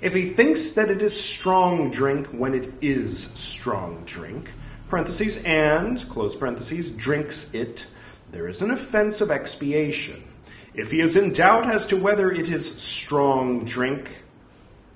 If 0.01 0.13
he 0.13 0.29
thinks 0.29 0.71
that 0.71 0.89
it 0.89 1.01
is 1.01 1.19
strong 1.19 1.91
drink 1.91 2.27
when 2.27 2.53
it 2.53 2.71
is 2.81 3.23
strong 3.35 4.03
drink, 4.05 4.51
parentheses, 4.87 5.37
and, 5.37 5.97
close 6.09 6.35
parentheses, 6.35 6.91
drinks 6.91 7.53
it, 7.53 7.85
there 8.31 8.47
is 8.47 8.61
an 8.61 8.71
offense 8.71 9.21
of 9.21 9.29
expiation. 9.31 10.23
If 10.73 10.91
he 10.91 10.99
is 10.99 11.15
in 11.15 11.33
doubt 11.33 11.69
as 11.69 11.87
to 11.87 11.97
whether 11.97 12.31
it 12.31 12.49
is 12.49 12.75
strong 12.75 13.65
drink, 13.65 14.23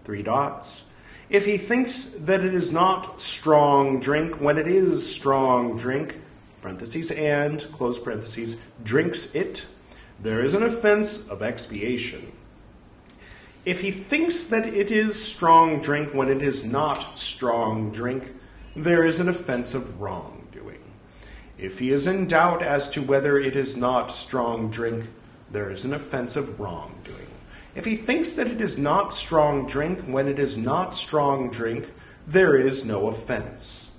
three 0.04 0.24
dots, 0.24 0.86
if 1.30 1.46
he 1.46 1.58
thinks 1.58 2.06
that 2.06 2.46
it 2.46 2.54
is 2.54 2.72
not 2.72 3.22
strong 3.22 4.00
drink 4.00 4.40
when 4.40 4.58
it 4.58 4.68
is 4.68 5.14
strong 5.14 5.78
drink, 5.78 6.20
parentheses, 6.62 7.12
and, 7.12 7.60
close 7.72 7.98
parentheses, 7.98 8.58
drinks 8.84 9.34
it, 9.34 9.66
there 10.20 10.44
is 10.44 10.54
an 10.54 10.64
offense 10.64 11.28
of 11.28 11.42
expiation. 11.42 12.32
If 13.66 13.82
he 13.82 13.92
thinks 13.92 14.46
that 14.46 14.68
it 14.68 14.92
is 14.92 15.22
strong 15.22 15.82
drink 15.82 16.14
when 16.14 16.30
it 16.30 16.42
is 16.42 16.66
not 16.66 17.18
strong 17.18 17.92
drink, 17.92 18.36
there 18.76 19.06
is 19.06 19.20
an 19.20 19.30
offense 19.30 19.74
of 19.74 20.02
wrongdoing. 20.02 20.84
If 21.58 21.80
he 21.80 21.92
is 21.92 22.08
in 22.08 22.28
doubt 22.28 22.62
as 22.62 22.90
to 22.92 23.02
whether 23.02 23.38
it 23.40 23.56
is 23.56 23.78
not 23.78 24.12
strong 24.12 24.70
drink, 24.70 25.06
there 25.54 25.70
is 25.70 25.86
an 25.86 25.94
offense 25.94 26.36
of 26.36 26.60
wrongdoing. 26.60 27.28
If 27.76 27.86
he 27.86 27.96
thinks 27.96 28.34
that 28.34 28.48
it 28.48 28.60
is 28.60 28.78
not 28.78 29.14
strong 29.14 29.68
drink 29.68 30.02
when 30.02 30.28
it 30.28 30.40
is 30.40 30.58
not 30.58 30.96
strong 30.96 31.52
drink, 31.52 31.90
there 32.28 32.58
is 32.58 32.86
no 32.86 33.08
offense. 33.08 33.96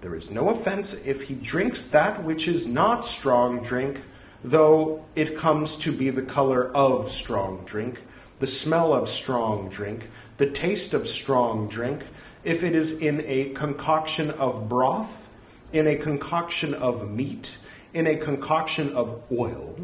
There 0.00 0.16
is 0.16 0.30
no 0.30 0.50
offense 0.50 0.94
if 1.04 1.22
he 1.22 1.34
drinks 1.34 1.86
that 1.86 2.24
which 2.24 2.48
is 2.48 2.66
not 2.66 3.04
strong 3.04 3.62
drink, 3.62 4.00
though 4.42 5.04
it 5.14 5.36
comes 5.36 5.76
to 5.78 5.92
be 5.92 6.10
the 6.10 6.22
color 6.22 6.70
of 6.74 7.10
strong 7.10 7.64
drink, 7.64 8.00
the 8.40 8.46
smell 8.46 8.92
of 8.92 9.08
strong 9.08 9.68
drink, 9.68 10.08
the 10.36 10.50
taste 10.50 10.92
of 10.92 11.08
strong 11.08 11.68
drink, 11.68 12.02
if 12.44 12.64
it 12.64 12.74
is 12.74 12.98
in 12.98 13.22
a 13.26 13.50
concoction 13.50 14.30
of 14.32 14.68
broth, 14.68 15.28
in 15.72 15.86
a 15.86 15.96
concoction 15.96 16.74
of 16.74 17.10
meat, 17.10 17.58
in 17.96 18.06
a 18.06 18.14
concoction 18.14 18.94
of 18.94 19.22
oil, 19.32 19.74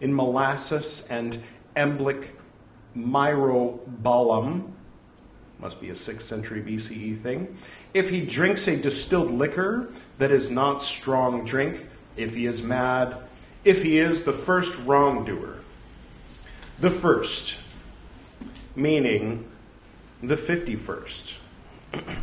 in 0.00 0.14
molasses 0.14 1.06
and 1.10 1.38
emblic 1.76 2.30
myrobalan, 2.96 4.72
must 5.58 5.78
be 5.78 5.90
a 5.90 5.92
6th 5.92 6.22
century 6.22 6.62
BCE 6.62 7.18
thing. 7.18 7.54
If 7.92 8.08
he 8.08 8.22
drinks 8.22 8.66
a 8.68 8.76
distilled 8.76 9.30
liquor 9.30 9.90
that 10.16 10.32
is 10.32 10.48
not 10.48 10.80
strong 10.80 11.44
drink, 11.44 11.86
if 12.16 12.34
he 12.34 12.46
is 12.46 12.62
mad, 12.62 13.18
if 13.66 13.82
he 13.82 13.98
is 13.98 14.24
the 14.24 14.32
first 14.32 14.78
wrongdoer. 14.86 15.58
The 16.80 16.90
first, 16.90 17.60
meaning 18.76 19.46
the 20.22 20.36
51st. 20.36 21.36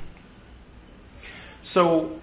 so, 1.62 2.20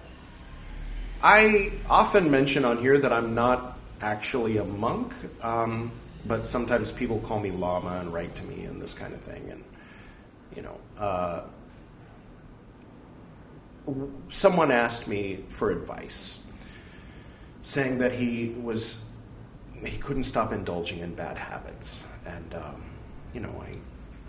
I 1.23 1.71
often 1.89 2.29
mention 2.29 2.65
on 2.65 2.77
here 2.77 2.99
that 2.99 3.13
I'm 3.13 3.33
not 3.33 3.79
actually 4.01 4.57
a 4.57 4.65
monk. 4.65 5.13
Um, 5.41 5.91
but 6.25 6.45
sometimes 6.45 6.91
people 6.91 7.19
call 7.19 7.39
me 7.39 7.51
Lama 7.51 7.99
and 7.99 8.13
write 8.13 8.35
to 8.35 8.43
me 8.43 8.63
and 8.63 8.81
this 8.81 8.93
kind 8.93 9.13
of 9.13 9.21
thing. 9.21 9.49
And, 9.49 9.63
you 10.55 10.61
know, 10.61 10.79
uh, 10.97 11.43
someone 14.29 14.71
asked 14.71 15.07
me 15.07 15.43
for 15.49 15.71
advice, 15.71 16.43
saying 17.61 17.97
that 17.97 18.13
he 18.13 18.55
was, 18.61 19.03
he 19.85 19.97
couldn't 19.97 20.23
stop 20.23 20.53
indulging 20.53 20.99
in 20.99 21.13
bad 21.13 21.37
habits. 21.37 22.01
And, 22.25 22.53
um, 22.55 22.83
you 23.33 23.41
know, 23.41 23.63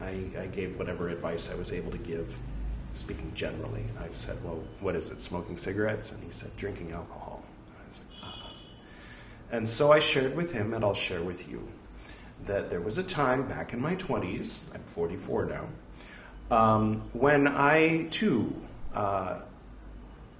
I, 0.00 0.04
I, 0.04 0.42
I 0.42 0.46
gave 0.46 0.76
whatever 0.76 1.08
advice 1.08 1.48
I 1.50 1.54
was 1.54 1.72
able 1.72 1.92
to 1.92 1.98
give, 1.98 2.36
speaking 2.94 3.30
generally. 3.34 3.84
I 3.98 4.08
said, 4.12 4.42
well, 4.44 4.62
what 4.80 4.96
is 4.96 5.10
it, 5.10 5.20
smoking 5.20 5.56
cigarettes? 5.56 6.12
And 6.12 6.22
he 6.22 6.30
said, 6.30 6.56
drinking 6.56 6.92
alcohol. 6.92 7.42
Like, 7.68 8.00
ah. 8.22 8.52
And 9.50 9.68
so 9.68 9.92
I 9.92 9.98
shared 9.98 10.34
with 10.34 10.52
him, 10.52 10.74
and 10.74 10.84
I'll 10.84 10.94
share 10.94 11.22
with 11.22 11.48
you 11.48 11.66
that 12.46 12.70
there 12.70 12.80
was 12.80 12.98
a 12.98 13.02
time 13.02 13.46
back 13.48 13.72
in 13.72 13.80
my 13.80 13.96
20s, 13.96 14.60
I'm 14.74 14.82
44 14.82 15.46
now, 15.46 15.66
um, 16.50 17.02
when 17.12 17.48
I 17.48 18.04
too 18.10 18.54
uh, 18.94 19.40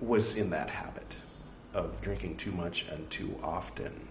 was 0.01 0.37
in 0.37 0.51
that 0.51 0.69
habit 0.69 1.17
of 1.73 2.01
drinking 2.01 2.37
too 2.37 2.53
much 2.53 2.87
and 2.88 3.09
too 3.11 3.38
often. 3.43 4.09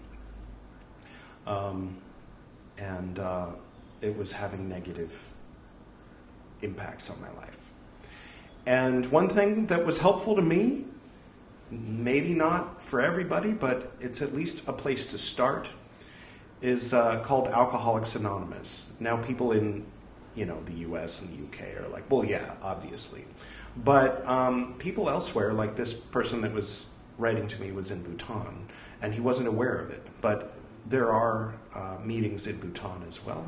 Um, 1.46 1.96
and 2.78 3.18
uh, 3.18 3.52
it 4.00 4.16
was 4.16 4.32
having 4.32 4.68
negative 4.68 5.32
impacts 6.62 7.10
on 7.10 7.20
my 7.20 7.30
life. 7.32 7.63
And 8.66 9.06
one 9.06 9.28
thing 9.28 9.66
that 9.66 9.84
was 9.84 9.98
helpful 9.98 10.36
to 10.36 10.42
me, 10.42 10.84
maybe 11.70 12.34
not 12.34 12.82
for 12.82 13.00
everybody, 13.00 13.52
but 13.52 13.92
it's 14.00 14.22
at 14.22 14.34
least 14.34 14.62
a 14.66 14.72
place 14.72 15.08
to 15.08 15.18
start, 15.18 15.68
is 16.62 16.94
uh, 16.94 17.20
called 17.20 17.48
Alcoholics 17.48 18.14
Anonymous. 18.14 18.92
Now, 19.00 19.16
people 19.16 19.52
in 19.52 19.84
you 20.34 20.46
know 20.46 20.60
the 20.64 20.72
U.S. 20.88 21.20
and 21.20 21.30
the 21.30 21.36
U.K. 21.36 21.74
are 21.74 21.88
like, 21.88 22.10
well, 22.10 22.24
yeah, 22.24 22.54
obviously, 22.62 23.24
but 23.84 24.26
um, 24.26 24.74
people 24.78 25.08
elsewhere, 25.08 25.52
like 25.52 25.76
this 25.76 25.94
person 25.94 26.40
that 26.40 26.52
was 26.52 26.88
writing 27.18 27.46
to 27.46 27.60
me, 27.60 27.70
was 27.72 27.90
in 27.90 28.02
Bhutan, 28.02 28.66
and 29.02 29.14
he 29.14 29.20
wasn't 29.20 29.46
aware 29.46 29.76
of 29.76 29.90
it. 29.90 30.04
But 30.20 30.52
there 30.86 31.12
are 31.12 31.54
uh, 31.74 31.98
meetings 32.02 32.46
in 32.46 32.58
Bhutan 32.58 33.04
as 33.08 33.24
well. 33.24 33.46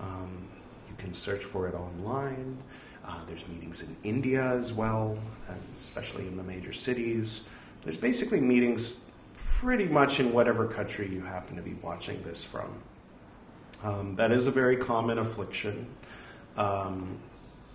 Um, 0.00 0.48
you 0.88 0.94
can 0.96 1.12
search 1.12 1.44
for 1.44 1.68
it 1.68 1.74
online. 1.74 2.56
Uh, 3.08 3.14
there's 3.26 3.48
meetings 3.48 3.82
in 3.82 3.96
India 4.04 4.42
as 4.42 4.70
well, 4.70 5.16
especially 5.78 6.26
in 6.26 6.36
the 6.36 6.42
major 6.42 6.74
cities. 6.74 7.48
There's 7.82 7.96
basically 7.96 8.40
meetings 8.40 9.00
pretty 9.34 9.86
much 9.86 10.20
in 10.20 10.30
whatever 10.30 10.66
country 10.66 11.08
you 11.08 11.22
happen 11.22 11.56
to 11.56 11.62
be 11.62 11.72
watching 11.74 12.22
this 12.22 12.44
from. 12.44 12.82
Um, 13.82 14.14
that 14.16 14.30
is 14.30 14.46
a 14.46 14.50
very 14.50 14.76
common 14.76 15.18
affliction. 15.18 15.86
Um, 16.58 17.18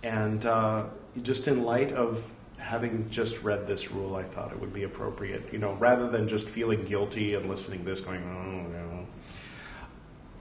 and 0.04 0.46
uh, 0.46 0.84
just 1.22 1.48
in 1.48 1.64
light 1.64 1.92
of 1.92 2.30
having 2.58 3.10
just 3.10 3.42
read 3.42 3.66
this 3.66 3.90
rule, 3.90 4.14
I 4.14 4.22
thought 4.22 4.52
it 4.52 4.60
would 4.60 4.72
be 4.72 4.84
appropriate, 4.84 5.52
you 5.52 5.58
know, 5.58 5.72
rather 5.74 6.08
than 6.08 6.28
just 6.28 6.48
feeling 6.48 6.84
guilty 6.84 7.34
and 7.34 7.48
listening 7.48 7.80
to 7.80 7.84
this 7.86 8.00
going, 8.00 8.22
oh, 8.22 8.70
no. 8.70 9.06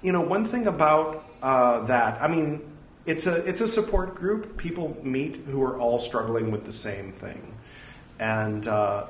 You 0.04 0.12
know, 0.12 0.22
one 0.22 0.46
thing 0.46 0.68
about 0.68 1.26
uh, 1.42 1.82
that, 1.86 2.22
I 2.22 2.28
mean, 2.28 2.73
it's 3.06 3.28
a 3.28 3.46
it's 3.46 3.62
a 3.62 3.68
support 3.68 4.16
group. 4.16 4.58
People 4.58 4.98
meet 5.04 5.38
who 5.48 5.62
are 5.64 5.78
all 5.80 6.00
struggling 6.00 6.52
with 6.52 6.64
the 6.64 6.72
same 6.72 7.12
thing, 7.12 7.56
and 8.20 8.68
uh, 8.68 9.08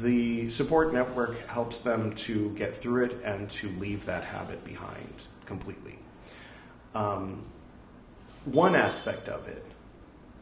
the 0.00 0.48
support 0.48 0.92
network 0.92 1.46
helps 1.46 1.80
them 1.80 2.12
to 2.14 2.50
get 2.50 2.72
through 2.74 3.04
it 3.04 3.20
and 3.24 3.50
to 3.50 3.68
leave 3.72 4.06
that 4.06 4.24
habit 4.24 4.64
behind 4.64 5.26
completely. 5.44 5.98
Um, 6.94 7.44
one 8.46 8.74
aspect 8.74 9.28
of 9.28 9.46
it, 9.48 9.64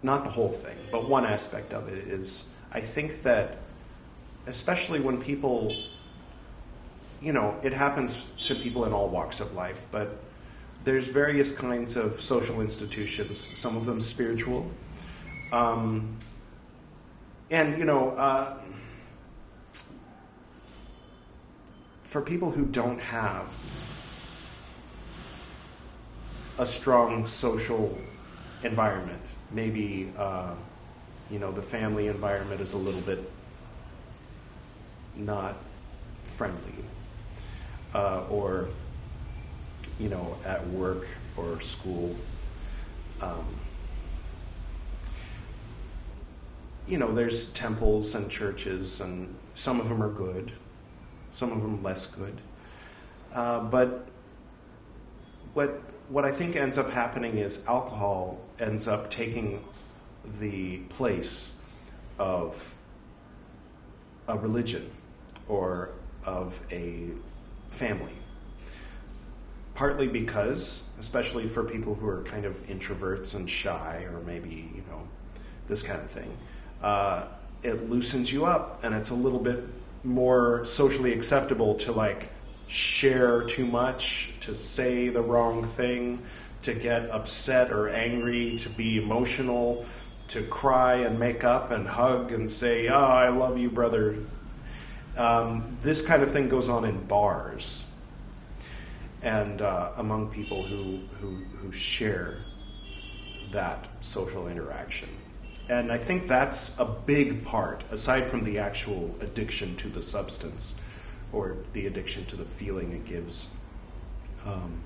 not 0.03 0.25
the 0.25 0.31
whole 0.31 0.49
thing, 0.49 0.77
but 0.91 1.09
one 1.09 1.25
aspect 1.25 1.73
of 1.73 1.89
it 1.89 2.09
is 2.09 2.49
I 2.73 2.81
think 2.81 3.23
that, 3.23 3.59
especially 4.47 5.01
when 5.01 5.21
people, 5.21 5.75
you 7.21 7.33
know, 7.33 7.59
it 7.63 7.73
happens 7.73 8.27
to 8.45 8.55
people 8.55 8.85
in 8.85 8.93
all 8.93 9.09
walks 9.09 9.41
of 9.41 9.55
life, 9.55 9.85
but 9.91 10.21
there's 10.85 11.07
various 11.07 11.53
kinds 11.53 11.97
of 11.97 12.21
social 12.21 12.61
institutions, 12.61 13.57
some 13.59 13.77
of 13.77 13.85
them 13.85 14.01
spiritual. 14.01 14.71
Um, 15.53 16.17
and, 17.51 17.79
you 17.79 17.85
know, 17.85 18.11
uh, 18.11 18.59
for 22.05 22.23
people 22.23 22.51
who 22.51 22.65
don't 22.67 23.01
have 23.01 23.55
a 26.59 26.67
strong 26.67 27.27
social 27.27 27.97
environment, 28.63 29.21
maybe, 29.51 30.13
uh, 30.17 30.55
you 31.31 31.39
know, 31.39 31.53
the 31.53 31.63
family 31.63 32.09
environment 32.09 32.61
is 32.61 32.73
a 32.73 32.77
little 32.77 33.01
bit 33.03 33.31
not 35.17 35.57
friendly, 36.25 36.75
uh, 37.95 38.25
or 38.31 38.69
you 40.01 40.09
know, 40.09 40.37
at 40.47 40.67
work 40.69 41.07
or 41.37 41.61
school. 41.61 42.17
Um, 43.21 43.47
you 46.89 46.99
know, 46.99 47.13
there's 47.13 47.53
temples 47.53 48.15
and 48.15 48.31
churches, 48.31 49.01
and 49.01 49.33
some 49.55 49.79
of 49.79 49.89
them 49.89 50.03
are 50.03 50.11
good, 50.11 50.53
some 51.31 51.53
of 51.53 51.61
them 51.61 51.83
less 51.83 52.07
good. 52.07 52.41
Uh, 53.33 53.61
but 53.61 54.07
what 55.53 55.83
what 56.09 56.25
I 56.25 56.33
think 56.33 56.57
ends 56.57 56.79
up 56.79 56.91
happening 56.91 57.39
is 57.39 57.65
alcohol 57.69 58.41
ends 58.59 58.89
up 58.89 59.11
taking 59.11 59.63
the 60.41 60.79
place 60.89 61.55
of 62.19 62.75
a 64.27 64.37
religion 64.37 64.91
or 65.49 65.91
of 66.25 66.61
a 66.73 67.11
family 67.71 68.20
partly 69.75 70.09
because, 70.09 70.89
especially 70.99 71.47
for 71.47 71.65
people 71.65 71.95
who 71.95 72.09
are 72.09 72.23
kind 72.25 72.45
of 72.45 72.55
introverts 72.67 73.35
and 73.35 73.49
shy, 73.49 74.07
or 74.13 74.21
maybe, 74.21 74.71
you 74.75 74.83
know, 74.91 75.07
this 75.69 75.83
kind 75.83 76.01
of 76.01 76.11
thing, 76.11 76.37
uh, 76.83 77.27
it 77.63 77.89
loosens 77.91 78.33
you 78.33 78.45
up 78.47 78.83
and 78.85 78.95
it's 78.95 79.11
a 79.11 79.15
little 79.15 79.39
bit 79.39 79.65
more 80.03 80.65
socially 80.65 81.13
acceptable 81.13 81.75
to 81.75 81.93
like 81.93 82.31
share 82.67 83.43
too 83.43 83.67
much, 83.67 84.33
to 84.41 84.55
say 84.55 85.09
the 85.09 85.21
wrong 85.21 85.65
thing, 85.65 86.23
to 86.63 86.75
get 86.75 87.11
upset 87.11 87.73
or 87.73 87.89
angry, 87.89 88.57
to 88.57 88.69
be 88.71 88.99
emotional, 89.03 89.85
to 90.29 90.43
cry 90.43 90.97
and 90.97 91.19
make 91.19 91.43
up 91.45 91.71
and 91.71 91.87
hug 91.87 92.33
and 92.33 92.51
say, 92.51 92.89
Oh, 92.89 92.95
I 92.95 93.29
love 93.29 93.59
you, 93.59 93.71
brother. 93.71 94.19
Um, 95.17 95.77
this 95.83 96.03
kind 96.03 96.23
of 96.23 96.31
thing 96.31 96.49
goes 96.49 96.69
on 96.69 96.85
in 96.85 97.05
bars 97.07 97.85
and 99.23 99.63
uh, 99.63 99.93
among 99.97 100.29
people 100.31 100.63
who, 100.63 101.01
who, 101.21 101.37
who 101.59 101.73
share 101.73 102.39
that 103.51 103.89
social 104.01 104.49
interaction. 104.49 105.09
And 105.69 105.93
I 105.93 105.99
think 105.99 106.27
that's 106.27 106.75
a 106.79 106.85
big 106.85 107.45
part, 107.45 107.85
aside 107.91 108.27
from 108.27 108.45
the 108.45 108.59
actual 108.59 109.15
addiction 109.21 109.77
to 109.77 109.89
the 109.89 110.03
substance 110.03 110.75
or 111.33 111.57
the 111.75 111.87
addiction 111.87 112.25
to 112.27 112.37
the 112.37 112.45
feeling 112.45 112.93
it 112.93 113.05
gives. 113.05 113.49
Um, 114.47 114.81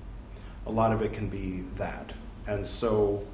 a 0.67 0.71
lot 0.71 0.91
of 0.91 1.01
it 1.01 1.13
can 1.13 1.27
be 1.27 1.63
that. 1.75 2.13
And 2.47 2.65
so 2.65 3.25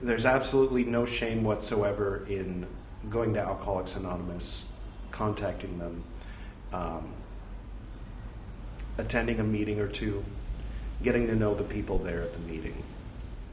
there's 0.00 0.26
absolutely 0.26 0.84
no 0.84 1.04
shame 1.04 1.44
whatsoever 1.44 2.26
in 2.28 2.66
going 3.08 3.34
to 3.34 3.40
Alcoholics 3.40 3.94
Anonymous, 3.96 4.64
contacting 5.10 5.78
them. 5.78 6.04
Um, 6.72 7.14
attending 9.02 9.40
a 9.40 9.44
meeting 9.44 9.80
or 9.80 9.88
two, 9.88 10.24
getting 11.02 11.26
to 11.26 11.34
know 11.34 11.54
the 11.54 11.64
people 11.64 11.98
there 11.98 12.22
at 12.22 12.32
the 12.32 12.38
meeting, 12.38 12.82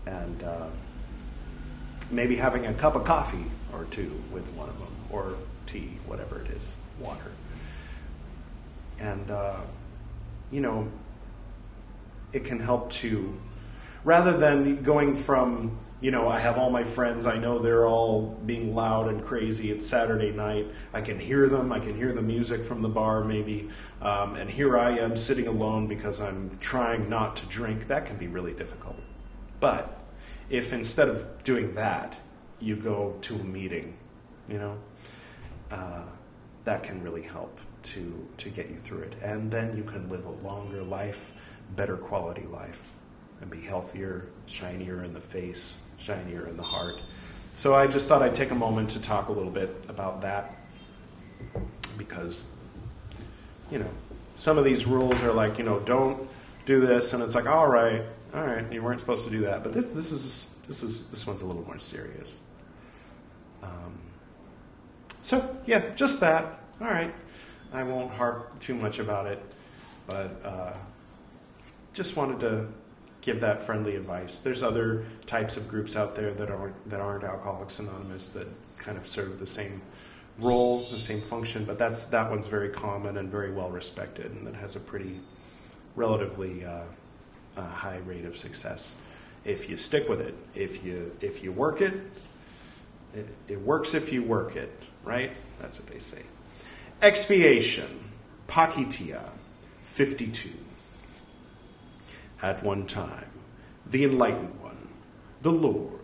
and 0.05 0.43
uh, 0.43 0.67
maybe 2.11 2.35
having 2.35 2.67
a 2.67 2.73
cup 2.73 2.95
of 2.95 3.03
coffee 3.03 3.45
or 3.73 3.85
two 3.85 4.11
with 4.31 4.51
one 4.53 4.69
of 4.69 4.77
them, 4.77 4.95
or 5.09 5.35
tea, 5.65 5.97
whatever 6.05 6.39
it 6.39 6.51
is, 6.51 6.77
water. 6.99 7.31
And, 8.99 9.31
uh, 9.31 9.61
you 10.51 10.61
know, 10.61 10.87
it 12.31 12.43
can 12.45 12.59
help 12.59 12.91
to, 12.91 13.35
rather 14.03 14.37
than 14.37 14.83
going 14.83 15.15
from 15.15 15.77
you 16.01 16.11
know, 16.11 16.29
I 16.29 16.39
have 16.39 16.57
all 16.57 16.69
my 16.69 16.83
friends. 16.83 17.25
I 17.25 17.37
know 17.37 17.59
they're 17.59 17.85
all 17.85 18.37
being 18.45 18.73
loud 18.73 19.09
and 19.09 19.21
crazy. 19.21 19.69
It's 19.69 19.85
Saturday 19.85 20.31
night. 20.31 20.67
I 20.93 21.01
can 21.01 21.19
hear 21.19 21.49
them. 21.49 21.73
I 21.73 21.79
can 21.79 21.93
hear 21.93 22.13
the 22.13 22.21
music 22.21 22.63
from 22.63 22.81
the 22.81 22.87
bar, 22.87 23.23
maybe. 23.23 23.69
Um, 24.01 24.35
and 24.35 24.49
here 24.49 24.77
I 24.77 24.97
am 24.97 25.17
sitting 25.17 25.47
alone 25.47 25.87
because 25.87 26.21
I'm 26.21 26.57
trying 26.61 27.09
not 27.09 27.35
to 27.37 27.45
drink. 27.47 27.87
That 27.87 28.05
can 28.05 28.15
be 28.15 28.27
really 28.27 28.53
difficult. 28.53 28.95
But 29.59 29.99
if 30.49 30.71
instead 30.71 31.09
of 31.09 31.43
doing 31.43 31.75
that, 31.75 32.17
you 32.61 32.77
go 32.77 33.17
to 33.21 33.35
a 33.35 33.43
meeting, 33.43 33.97
you 34.47 34.57
know, 34.57 34.77
uh, 35.69 36.03
that 36.63 36.81
can 36.81 37.03
really 37.03 37.23
help 37.23 37.59
to 37.81 38.27
to 38.37 38.49
get 38.49 38.69
you 38.69 38.75
through 38.77 38.99
it. 38.99 39.15
And 39.21 39.51
then 39.51 39.75
you 39.75 39.83
can 39.83 40.09
live 40.09 40.25
a 40.25 40.47
longer 40.47 40.81
life, 40.81 41.33
better 41.75 41.97
quality 41.97 42.43
life, 42.43 42.81
and 43.41 43.49
be 43.49 43.59
healthier, 43.59 44.27
shinier 44.45 45.03
in 45.03 45.13
the 45.13 45.21
face 45.21 45.79
shinier 45.99 46.47
in 46.47 46.57
the 46.57 46.63
heart. 46.63 46.99
So 47.53 47.75
I 47.75 47.87
just 47.87 48.07
thought 48.07 48.21
I'd 48.21 48.35
take 48.35 48.51
a 48.51 48.55
moment 48.55 48.91
to 48.91 49.01
talk 49.01 49.29
a 49.29 49.31
little 49.31 49.51
bit 49.51 49.85
about 49.87 50.21
that 50.21 50.55
because, 51.97 52.47
you 53.69 53.79
know, 53.79 53.89
some 54.35 54.57
of 54.57 54.63
these 54.63 54.85
rules 54.85 55.21
are 55.21 55.33
like, 55.33 55.57
you 55.57 55.65
know, 55.65 55.79
don't 55.79 56.27
do 56.65 56.79
this, 56.79 57.13
and 57.13 57.21
it's 57.21 57.35
like, 57.35 57.45
all 57.45 57.67
right, 57.67 58.03
all 58.33 58.45
right, 58.45 58.71
you 58.71 58.81
weren't 58.81 58.99
supposed 58.99 59.25
to 59.25 59.31
do 59.31 59.39
that, 59.41 59.63
but 59.63 59.73
this, 59.73 59.91
this 59.91 60.11
is 60.11 60.45
this 60.67 60.83
is 60.83 61.07
this 61.07 61.25
one's 61.25 61.41
a 61.41 61.45
little 61.45 61.65
more 61.65 61.79
serious. 61.79 62.39
Um, 63.63 63.99
so 65.23 65.57
yeah, 65.65 65.93
just 65.95 66.19
that. 66.19 66.59
All 66.79 66.87
right, 66.87 67.13
I 67.73 67.83
won't 67.83 68.11
harp 68.11 68.57
too 68.59 68.75
much 68.75 68.99
about 68.99 69.25
it, 69.27 69.43
but 70.07 70.39
uh, 70.45 70.73
just 71.93 72.15
wanted 72.15 72.39
to 72.41 72.67
give 73.21 73.41
that 73.41 73.61
friendly 73.61 73.95
advice. 73.95 74.39
There's 74.39 74.63
other 74.63 75.05
types 75.25 75.57
of 75.57 75.67
groups 75.67 75.95
out 75.95 76.15
there 76.15 76.33
that 76.33 76.49
aren't 76.49 76.89
that 76.89 77.01
aren't 77.01 77.23
Alcoholics 77.23 77.79
Anonymous 77.79 78.29
that 78.31 78.47
kind 78.77 78.97
of 78.97 79.07
serve 79.07 79.39
the 79.39 79.47
same 79.47 79.81
role, 80.39 80.87
the 80.89 80.99
same 80.99 81.21
function, 81.21 81.65
but 81.65 81.77
that's 81.77 82.05
that 82.07 82.29
one's 82.29 82.47
very 82.47 82.69
common 82.69 83.17
and 83.17 83.29
very 83.29 83.51
well 83.51 83.69
respected, 83.69 84.31
and 84.31 84.47
it 84.47 84.55
has 84.55 84.75
a 84.75 84.79
pretty 84.79 85.19
relatively 85.95 86.63
uh, 86.65 86.81
uh, 87.57 87.61
high 87.67 87.97
rate 87.97 88.25
of 88.25 88.37
success 88.37 88.95
if 89.45 89.69
you 89.69 89.77
stick 89.77 90.07
with 90.07 90.21
it. 90.21 90.35
If 90.55 90.83
you 90.83 91.15
if 91.21 91.43
you 91.43 91.51
work 91.51 91.81
it, 91.81 91.93
it, 93.13 93.27
it 93.47 93.61
works 93.61 93.93
if 93.93 94.11
you 94.11 94.23
work 94.23 94.55
it, 94.55 94.71
right? 95.03 95.31
That's 95.59 95.77
what 95.77 95.87
they 95.87 95.99
say. 95.99 96.21
Expiation, 97.01 97.87
pācittiya, 98.47 99.23
52. 99.83 100.49
At 102.41 102.63
one 102.63 102.85
time, 102.85 103.29
the 103.85 104.05
Enlightened 104.05 104.61
One, 104.61 104.87
the 105.41 105.51
Lord, 105.51 105.99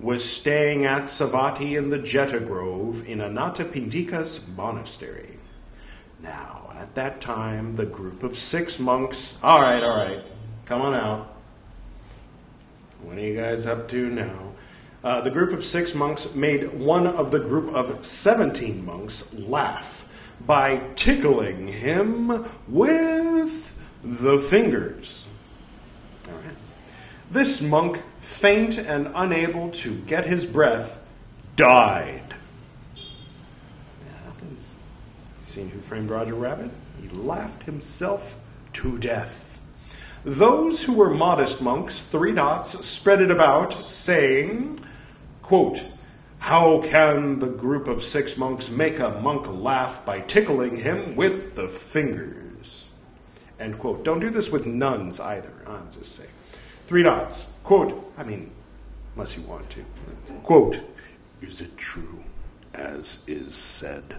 was 0.00 0.24
staying 0.24 0.84
at 0.84 1.04
Savatthi 1.04 1.76
in 1.76 1.90
the 1.90 1.98
Jeta 1.98 2.44
Grove 2.44 3.06
in 3.06 3.18
Anathapindika's 3.18 4.46
monastery. 4.56 5.38
Now, 6.22 6.72
at 6.76 6.94
that 6.94 7.20
time, 7.20 7.76
the 7.76 7.86
group 7.86 8.22
of 8.22 8.36
six 8.36 8.78
monks. 8.78 9.36
All 9.42 9.60
right, 9.60 9.82
all 9.82 9.96
right, 9.96 10.24
come 10.66 10.80
on 10.80 10.94
out. 10.94 11.36
What 13.02 13.16
are 13.16 13.20
you 13.20 13.36
guys 13.36 13.66
up 13.66 13.88
to 13.90 14.10
now? 14.10 14.52
Uh, 15.02 15.20
the 15.22 15.30
group 15.30 15.52
of 15.52 15.64
six 15.64 15.94
monks 15.94 16.34
made 16.34 16.74
one 16.74 17.06
of 17.06 17.30
the 17.30 17.38
group 17.38 17.74
of 17.74 18.04
17 18.04 18.84
monks 18.84 19.32
laugh 19.32 20.06
by 20.46 20.82
tickling 20.94 21.68
him 21.68 22.46
with 22.68 23.74
the 24.02 24.36
fingers. 24.36 25.26
This 27.30 27.60
monk, 27.60 28.02
faint 28.18 28.76
and 28.76 29.12
unable 29.14 29.70
to 29.70 29.94
get 29.94 30.26
his 30.26 30.44
breath, 30.44 31.00
died. 31.54 32.34
It 32.96 33.04
happens. 34.24 34.64
Seen 35.44 35.70
Who 35.70 35.80
Framed 35.80 36.10
Roger 36.10 36.34
Rabbit? 36.34 36.70
He 37.00 37.08
laughed 37.10 37.62
himself 37.62 38.36
to 38.74 38.98
death. 38.98 39.60
Those 40.24 40.82
who 40.82 40.94
were 40.94 41.10
modest 41.10 41.62
monks, 41.62 42.02
three 42.02 42.34
dots, 42.34 42.84
spread 42.84 43.22
it 43.22 43.30
about, 43.30 43.90
saying, 43.90 44.80
quote, 45.40 45.80
How 46.40 46.82
can 46.82 47.38
the 47.38 47.46
group 47.46 47.86
of 47.86 48.02
six 48.02 48.36
monks 48.36 48.70
make 48.70 48.98
a 48.98 49.20
monk 49.20 49.46
laugh 49.46 50.04
by 50.04 50.20
tickling 50.20 50.76
him 50.76 51.14
with 51.14 51.54
the 51.54 51.68
fingers? 51.68 52.90
End 53.60 53.78
quote. 53.78 54.04
Don't 54.04 54.20
do 54.20 54.30
this 54.30 54.50
with 54.50 54.66
nuns 54.66 55.20
either, 55.20 55.52
I'm 55.66 55.90
just 55.92 56.16
say. 56.16 56.24
Three 56.90 57.04
dots. 57.04 57.46
Quote, 57.62 58.12
I 58.18 58.24
mean, 58.24 58.50
unless 59.14 59.36
you 59.36 59.44
want 59.44 59.70
to. 59.70 59.84
Quote, 60.42 60.80
Is 61.40 61.60
it 61.60 61.76
true, 61.76 62.24
as 62.74 63.22
is 63.28 63.54
said, 63.54 64.16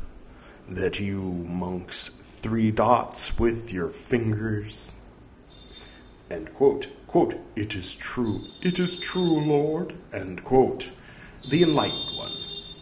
that 0.69 0.97
you 0.97 1.21
monks 1.21 2.07
three 2.07 2.71
dots 2.71 3.38
with 3.38 3.73
your 3.73 3.89
fingers? 3.89 4.93
End 6.29 6.53
quote. 6.53 6.88
Quote, 7.07 7.36
It 7.57 7.75
is 7.75 7.93
true, 7.95 8.45
it 8.62 8.79
is 8.79 8.95
true, 8.95 9.45
Lord. 9.45 9.93
End 10.13 10.41
quote. 10.45 10.89
The 11.49 11.63
enlightened 11.63 12.17
one, 12.17 12.38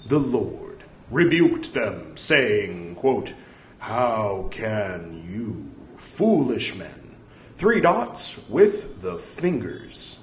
the 0.05 0.19
Lord, 0.19 0.83
rebuked 1.09 1.73
them, 1.73 2.15
saying, 2.15 2.93
quote, 2.93 3.33
How 3.79 4.49
can 4.51 5.27
you, 5.27 5.97
foolish 5.97 6.75
men, 6.75 6.98
three 7.59 7.81
dots 7.81 8.39
with 8.47 9.01
the 9.01 9.19
fingers? 9.19 10.17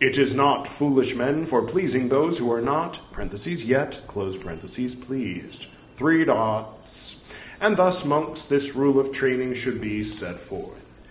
It 0.00 0.16
is 0.16 0.32
not 0.32 0.68
foolish 0.68 1.16
men 1.16 1.44
for 1.44 1.62
pleasing 1.62 2.08
those 2.08 2.38
who 2.38 2.52
are 2.52 2.62
not, 2.62 3.00
parentheses, 3.10 3.64
yet, 3.64 4.00
close 4.06 4.38
parentheses, 4.38 4.94
pleased. 4.94 5.66
Three 5.96 6.24
dots. 6.24 7.16
And 7.60 7.76
thus, 7.76 8.04
monks, 8.04 8.46
this 8.46 8.76
rule 8.76 9.00
of 9.00 9.10
training 9.10 9.54
should 9.54 9.80
be 9.80 10.04
set 10.04 10.38
forth 10.38 11.02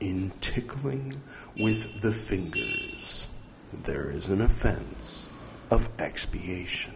in 0.00 0.30
tickling 0.42 1.14
with 1.58 2.02
the 2.02 2.12
fingers, 2.12 3.26
there 3.84 4.10
is 4.10 4.28
an 4.28 4.42
offense 4.42 5.30
of 5.70 5.88
expiation. 5.98 6.92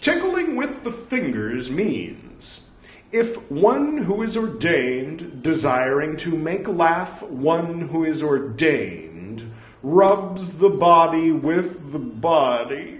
Tickling 0.00 0.56
with 0.56 0.82
the 0.82 0.90
fingers 0.90 1.70
means 1.70 2.68
if 3.14 3.48
one 3.48 3.96
who 3.96 4.22
is 4.22 4.36
ordained, 4.36 5.40
desiring 5.40 6.16
to 6.16 6.36
make 6.36 6.66
laugh 6.66 7.22
one 7.22 7.82
who 7.82 8.04
is 8.04 8.20
ordained, 8.20 9.54
rubs 9.84 10.58
the 10.58 10.68
body 10.68 11.30
with 11.30 11.92
the 11.92 11.98
body, 12.00 12.98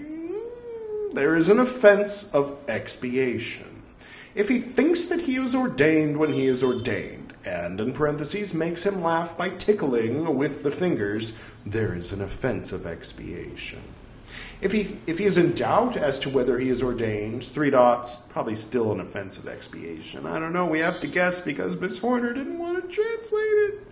there 1.14 1.34
is 1.34 1.48
an 1.48 1.58
offense 1.58 2.30
of 2.32 2.56
expiation. 2.68 3.82
If 4.36 4.48
he 4.48 4.60
thinks 4.60 5.06
that 5.06 5.20
he 5.20 5.34
is 5.34 5.52
ordained 5.52 6.16
when 6.16 6.32
he 6.32 6.46
is 6.46 6.62
ordained, 6.62 7.32
and 7.44 7.80
in 7.80 7.92
parentheses 7.92 8.54
makes 8.54 8.86
him 8.86 9.02
laugh 9.02 9.36
by 9.36 9.48
tickling 9.48 10.36
with 10.36 10.62
the 10.62 10.70
fingers, 10.70 11.36
there 11.66 11.92
is 11.92 12.12
an 12.12 12.22
offense 12.22 12.70
of 12.70 12.86
expiation. 12.86 13.82
If 14.64 14.72
he, 14.72 14.96
if 15.06 15.18
he 15.18 15.26
is 15.26 15.36
in 15.36 15.52
doubt 15.52 15.98
as 15.98 16.18
to 16.20 16.30
whether 16.30 16.58
he 16.58 16.70
is 16.70 16.82
ordained, 16.82 17.44
three 17.44 17.68
dots, 17.68 18.16
probably 18.16 18.54
still 18.54 18.92
an 18.92 19.00
offense 19.00 19.36
of 19.36 19.46
expiation. 19.46 20.26
I 20.26 20.40
don't 20.40 20.54
know, 20.54 20.64
we 20.66 20.78
have 20.78 21.00
to 21.00 21.06
guess 21.06 21.40
because 21.40 21.78
Miss 21.78 21.98
Horner 21.98 22.32
didn't 22.32 22.58
want 22.58 22.82
to 22.82 22.88
translate 22.88 23.44
it. 23.44 23.86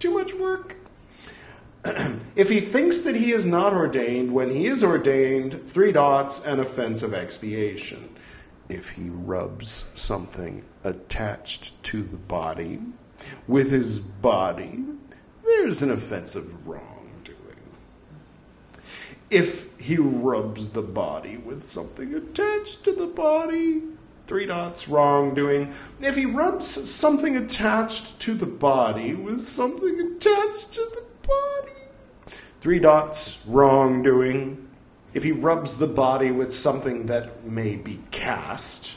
Too 0.00 0.12
much 0.12 0.34
work. 0.34 0.76
if 2.34 2.48
he 2.48 2.60
thinks 2.60 3.02
that 3.02 3.14
he 3.14 3.30
is 3.30 3.46
not 3.46 3.72
ordained 3.72 4.34
when 4.34 4.50
he 4.50 4.66
is 4.66 4.82
ordained, 4.82 5.68
three 5.68 5.92
dots, 5.92 6.44
an 6.44 6.58
offense 6.58 7.04
of 7.04 7.14
expiation 7.14 8.10
if 8.68 8.90
he 8.90 9.08
rubs 9.08 9.84
something 9.94 10.64
attached 10.84 11.80
to 11.84 12.02
the 12.02 12.16
body 12.16 12.80
with 13.46 13.70
his 13.70 14.00
body, 14.00 14.84
there's 15.44 15.82
an 15.82 15.92
offensive 15.92 16.66
wrongdoing. 16.66 16.95
If 19.30 19.80
he 19.80 19.96
rubs 19.96 20.68
the 20.68 20.82
body 20.82 21.36
with 21.36 21.62
something 21.62 22.14
attached 22.14 22.84
to 22.84 22.92
the 22.92 23.06
body, 23.06 23.82
three 24.26 24.46
dots, 24.46 24.88
wrongdoing. 24.88 25.74
If 26.00 26.16
he 26.16 26.26
rubs 26.26 26.66
something 26.90 27.36
attached 27.36 28.20
to 28.20 28.34
the 28.34 28.46
body 28.46 29.14
with 29.14 29.40
something 29.40 30.00
attached 30.00 30.72
to 30.72 30.90
the 30.94 31.02
body, 31.26 32.38
three 32.60 32.78
dots, 32.78 33.38
wrongdoing 33.46 34.66
if 35.16 35.24
he 35.24 35.32
rubs 35.32 35.78
the 35.78 35.86
body 35.86 36.30
with 36.30 36.54
something 36.54 37.06
that 37.06 37.42
may 37.42 37.74
be 37.74 37.98
cast, 38.10 38.96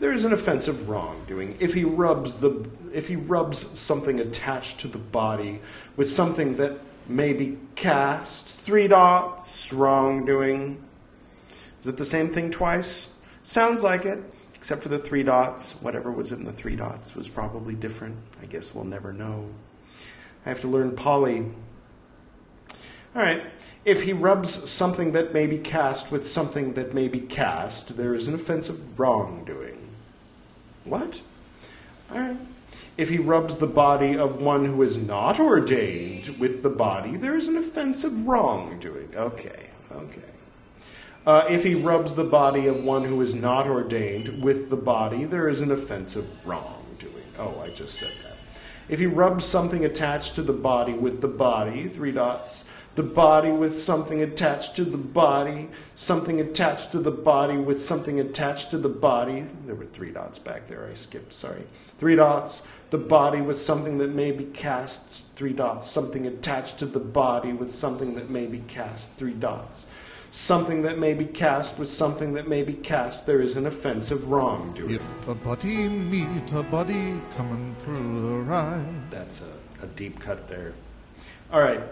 there 0.00 0.12
is 0.12 0.24
an 0.24 0.32
offensive 0.32 0.88
wrongdoing. 0.88 1.56
If 1.60 1.72
he 1.72 1.84
rubs 1.84 2.38
the 2.38 2.68
if 2.92 3.06
he 3.06 3.14
rubs 3.14 3.78
something 3.78 4.18
attached 4.18 4.80
to 4.80 4.88
the 4.88 4.98
body 4.98 5.60
with 5.96 6.10
something 6.10 6.56
that 6.56 6.80
may 7.08 7.32
be 7.32 7.58
cast, 7.74 8.48
three 8.48 8.88
dots, 8.88 9.72
wrongdoing. 9.72 10.82
Is 11.80 11.88
it 11.88 11.96
the 11.96 12.04
same 12.04 12.30
thing 12.30 12.50
twice? 12.50 13.08
Sounds 13.42 13.82
like 13.82 14.04
it, 14.04 14.20
except 14.54 14.82
for 14.82 14.88
the 14.88 14.98
three 14.98 15.22
dots. 15.22 15.72
Whatever 15.82 16.12
was 16.12 16.32
in 16.32 16.44
the 16.44 16.52
three 16.52 16.76
dots 16.76 17.14
was 17.14 17.28
probably 17.28 17.74
different. 17.74 18.16
I 18.40 18.46
guess 18.46 18.74
we'll 18.74 18.84
never 18.84 19.12
know. 19.12 19.48
I 20.46 20.48
have 20.48 20.60
to 20.60 20.68
learn 20.68 20.94
Pali. 20.94 21.44
All 23.14 23.22
right. 23.22 23.42
If 23.84 24.02
he 24.02 24.12
rubs 24.12 24.70
something 24.70 25.12
that 25.12 25.34
may 25.34 25.46
be 25.46 25.58
cast 25.58 26.12
with 26.12 26.26
something 26.26 26.74
that 26.74 26.94
may 26.94 27.08
be 27.08 27.20
cast, 27.20 27.96
there 27.96 28.14
is 28.14 28.28
an 28.28 28.34
offense 28.34 28.68
of 28.68 28.98
wrongdoing. 28.98 29.78
What? 30.84 31.20
All 32.10 32.20
right. 32.20 32.36
If 32.96 33.08
he 33.08 33.18
rubs 33.18 33.56
the 33.56 33.66
body 33.66 34.16
of 34.16 34.42
one 34.42 34.64
who 34.64 34.82
is 34.82 34.98
not 34.98 35.40
ordained 35.40 36.38
with 36.38 36.62
the 36.62 36.70
body, 36.70 37.16
there 37.16 37.36
is 37.36 37.48
an 37.48 37.56
offense 37.56 38.04
of 38.04 38.26
wrongdoing. 38.26 39.14
Okay, 39.16 39.70
okay. 39.90 40.22
Uh, 41.24 41.46
if 41.48 41.64
he 41.64 41.74
rubs 41.74 42.14
the 42.14 42.24
body 42.24 42.66
of 42.66 42.82
one 42.82 43.04
who 43.04 43.20
is 43.22 43.34
not 43.34 43.66
ordained 43.66 44.42
with 44.42 44.68
the 44.68 44.76
body, 44.76 45.24
there 45.24 45.48
is 45.48 45.60
an 45.60 45.70
offense 45.70 46.16
of 46.16 46.26
wrongdoing. 46.44 47.24
Oh, 47.38 47.60
I 47.60 47.68
just 47.68 47.98
said 47.98 48.12
that. 48.24 48.36
If 48.88 48.98
he 48.98 49.06
rubs 49.06 49.44
something 49.44 49.84
attached 49.84 50.34
to 50.34 50.42
the 50.42 50.52
body 50.52 50.92
with 50.92 51.20
the 51.20 51.28
body, 51.28 51.88
three 51.88 52.12
dots, 52.12 52.64
the 52.94 53.02
body 53.02 53.50
with 53.50 53.82
something 53.82 54.22
attached 54.22 54.76
to 54.76 54.84
the 54.84 54.98
body, 54.98 55.68
something 55.94 56.40
attached 56.40 56.92
to 56.92 56.98
the 56.98 57.10
body 57.10 57.56
with 57.56 57.80
something 57.80 58.20
attached 58.20 58.70
to 58.70 58.78
the 58.78 58.88
body. 58.88 59.46
There 59.66 59.74
were 59.74 59.86
three 59.86 60.10
dots 60.10 60.38
back 60.38 60.66
there. 60.66 60.86
I 60.90 60.94
skipped, 60.94 61.32
sorry. 61.32 61.62
Three 61.98 62.16
dots. 62.16 62.62
The 62.90 62.98
body 62.98 63.40
with 63.40 63.58
something 63.58 63.96
that 63.98 64.10
may 64.10 64.32
be 64.32 64.44
cast. 64.44 65.22
Three 65.36 65.54
dots. 65.54 65.90
Something 65.90 66.26
attached 66.26 66.78
to 66.80 66.86
the 66.86 67.00
body 67.00 67.54
with 67.54 67.70
something 67.70 68.14
that 68.16 68.28
may 68.28 68.46
be 68.46 68.58
cast. 68.68 69.10
Three 69.14 69.32
dots. 69.32 69.86
Something 70.30 70.82
that 70.82 70.98
may 70.98 71.14
be 71.14 71.24
cast 71.24 71.78
with 71.78 71.88
something 71.88 72.34
that 72.34 72.48
may 72.48 72.62
be 72.62 72.74
cast. 72.74 73.26
There 73.26 73.40
is 73.40 73.56
an 73.56 73.66
offensive 73.66 74.28
wrongdoing. 74.28 74.96
If 74.96 75.28
a 75.28 75.34
body 75.34 75.88
meet 75.88 76.52
a 76.52 76.62
body 76.62 77.20
coming 77.36 77.74
through 77.80 78.20
the 78.20 78.36
ride. 78.42 79.10
That's 79.10 79.40
a, 79.40 79.84
a 79.84 79.86
deep 79.88 80.20
cut 80.20 80.46
there. 80.48 80.74
All 81.50 81.60
right 81.60 81.82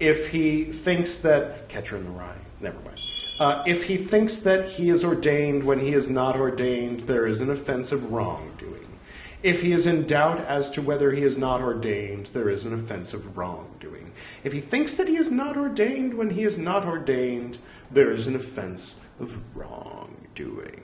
if 0.00 0.28
he 0.28 0.64
thinks 0.64 1.18
that 1.18 1.68
catcher 1.68 1.96
in 1.96 2.04
the 2.04 2.10
rye, 2.10 2.36
never 2.60 2.78
mind. 2.80 2.98
Uh, 3.38 3.62
if 3.66 3.84
he 3.84 3.96
thinks 3.96 4.38
that 4.38 4.68
he 4.68 4.90
is 4.90 5.04
ordained 5.04 5.64
when 5.64 5.80
he 5.80 5.92
is 5.92 6.08
not 6.08 6.36
ordained, 6.36 7.00
there 7.00 7.26
is 7.26 7.40
an 7.40 7.50
offense 7.50 7.90
of 7.90 8.12
wrongdoing. 8.12 8.98
If 9.42 9.60
he 9.60 9.72
is 9.72 9.86
in 9.86 10.06
doubt 10.06 10.38
as 10.46 10.70
to 10.70 10.82
whether 10.82 11.12
he 11.12 11.22
is 11.22 11.36
not 11.36 11.60
ordained, 11.60 12.26
there 12.26 12.48
is 12.48 12.64
an 12.64 12.72
offense 12.72 13.12
of 13.12 13.36
wrongdoing. 13.36 14.12
If 14.42 14.52
he 14.52 14.60
thinks 14.60 14.96
that 14.96 15.08
he 15.08 15.16
is 15.16 15.30
not 15.30 15.56
ordained 15.56 16.14
when 16.14 16.30
he 16.30 16.44
is 16.44 16.56
not 16.56 16.86
ordained, 16.86 17.58
there 17.90 18.10
is 18.10 18.26
an 18.26 18.36
offense 18.36 18.96
of 19.20 19.38
wrongdoing. 19.54 20.82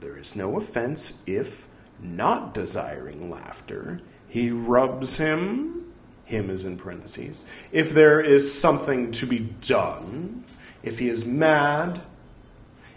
There 0.00 0.18
is 0.18 0.36
no 0.36 0.56
offense 0.56 1.22
if 1.26 1.66
not 2.00 2.54
desiring 2.54 3.30
laughter, 3.30 4.00
he 4.28 4.50
rubs 4.50 5.16
him, 5.16 5.87
him 6.28 6.50
is 6.50 6.64
in 6.64 6.76
parentheses, 6.76 7.44
if 7.72 7.94
there 7.94 8.20
is 8.20 8.52
something 8.52 9.12
to 9.12 9.26
be 9.26 9.38
done, 9.38 10.44
if 10.82 10.98
he 10.98 11.08
is 11.08 11.24
mad, 11.24 12.02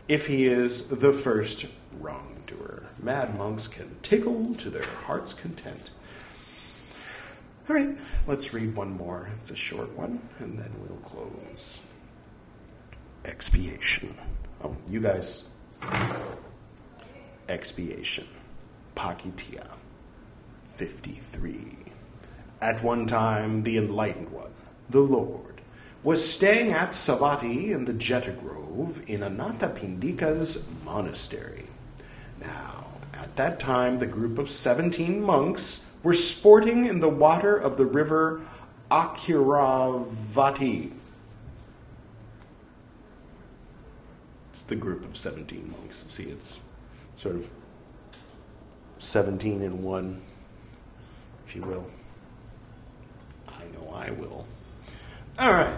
if 0.10 0.28
he 0.28 0.46
is 0.46 0.88
the 0.88 1.14
first 1.14 1.66
wrongdoer. 2.00 2.84
Mad 3.02 3.38
monks 3.38 3.70
can 3.70 3.96
tickle 4.04 4.54
to 4.56 4.70
their 4.70 4.86
heart's 5.06 5.34
content. 5.34 5.92
All 7.70 7.76
right, 7.76 7.98
let's 8.28 8.54
read 8.54 8.76
one 8.76 8.98
more. 8.98 9.30
It's 9.40 9.52
a 9.52 9.56
short 9.56 9.96
one, 9.98 10.22
and 10.40 10.60
then 10.60 10.72
we'll 10.82 11.00
close. 11.00 11.82
Expiation. 13.24 14.14
Oh, 14.62 14.76
you 14.90 15.00
guys. 15.00 15.44
Expiation. 17.48 18.28
Pācittiya. 18.96 19.68
53. 20.74 21.78
At 22.62 22.84
one 22.84 23.08
time, 23.08 23.64
the 23.64 23.78
enlightened 23.78 24.30
one, 24.30 24.52
the 24.90 25.00
Lord, 25.00 25.62
was 26.04 26.28
staying 26.28 26.72
at 26.72 26.92
Savatthi 26.92 27.72
in 27.72 27.86
the 27.86 27.94
Jeta 27.94 28.40
Grove 28.40 29.02
in 29.08 29.22
Anathapindika's 29.22 30.68
monastery. 30.86 31.66
Now, 32.40 32.86
at 33.14 33.36
that 33.36 33.60
time, 33.60 33.98
the 33.98 34.06
group 34.06 34.38
of 34.38 34.50
17 34.50 35.24
monks 35.24 35.82
were 36.04 36.14
sporting 36.14 36.86
in 36.86 37.00
the 37.00 37.10
water 37.10 37.56
of 37.56 37.78
the 37.78 37.86
river 37.86 38.42
Akiravati. 38.92 40.92
It's 44.50 44.64
the 44.64 44.76
group 44.76 45.06
of 45.06 45.18
17 45.18 45.72
monks. 45.72 46.04
See, 46.10 46.24
it's 46.24 46.62
sort 47.16 47.36
of 47.36 47.50
17 48.98 49.62
in 49.62 49.82
one, 49.82 50.22
if 51.48 51.56
you 51.56 51.62
will. 51.62 51.86
I 53.82 53.86
know 53.86 53.96
I 53.96 54.12
will. 54.12 54.46
All 55.40 55.52
right. 55.52 55.78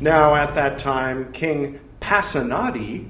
Now, 0.00 0.34
at 0.34 0.54
that 0.54 0.78
time, 0.78 1.32
King 1.32 1.80
Pasenadi, 2.00 3.08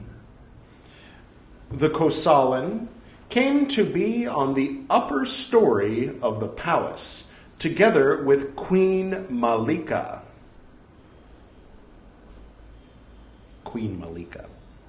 the 1.70 1.90
Kosalan, 1.90 2.88
came 3.28 3.66
to 3.68 3.84
be 3.84 4.26
on 4.26 4.54
the 4.54 4.80
upper 4.88 5.24
story 5.24 6.18
of 6.22 6.40
the 6.40 6.48
palace, 6.48 7.24
together 7.58 8.22
with 8.22 8.54
Queen 8.54 9.26
Malika. 9.28 10.22
Queen 13.64 13.98
Malika. 13.98 14.46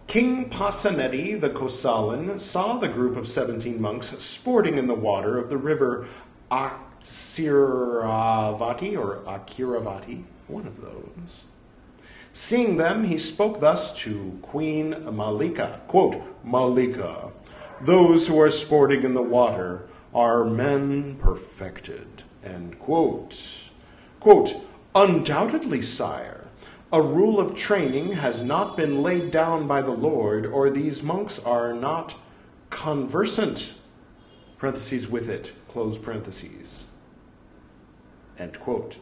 King 0.08 0.50
Pasenadi 0.50 1.40
the 1.40 1.50
Kosalan 1.50 2.40
saw 2.40 2.78
the 2.78 2.88
group 2.88 3.18
of 3.18 3.28
17 3.28 3.82
monks 3.82 4.10
sporting 4.24 4.78
in 4.78 4.86
the 4.86 4.94
water 4.94 5.40
of 5.40 5.50
the 5.50 5.58
river 5.58 6.08
Asiravati 7.06 8.98
or 8.98 9.18
Akiravati, 9.28 10.24
one 10.48 10.66
of 10.66 10.82
those. 10.82 11.46
Seeing 12.34 12.78
them, 12.78 13.04
he 13.04 13.20
spoke 13.20 13.60
thus 13.60 13.96
to 14.00 14.40
Queen 14.42 14.90
Malika. 15.16 15.82
Quote, 15.88 16.20
Malika, 16.44 17.32
those 17.82 18.28
who 18.28 18.42
are 18.42 18.50
sporting 18.50 19.04
in 19.04 19.14
the 19.14 19.22
water 19.22 19.88
are 20.16 20.44
men 20.44 21.18
perfected. 21.18 22.24
End 22.44 22.80
quote. 22.80 23.70
Quote, 24.20 24.56
undoubtedly, 24.96 25.84
sire, 25.84 26.48
a 26.92 27.02
rule 27.02 27.40
of 27.40 27.56
training 27.56 28.14
has 28.14 28.42
not 28.42 28.76
been 28.76 29.04
laid 29.04 29.30
down 29.30 29.68
by 29.68 29.84
the 29.84 29.92
Lord, 29.92 30.48
or 30.48 30.72
these 30.72 31.04
monks 31.04 31.38
are 31.40 31.72
not 31.74 32.16
conversant, 32.72 33.76
parentheses 34.58 35.08
with 35.08 35.30
it, 35.30 35.52
close 35.68 35.98
parentheses. 35.98 36.88
End 38.38 38.60
quote. 38.60 38.98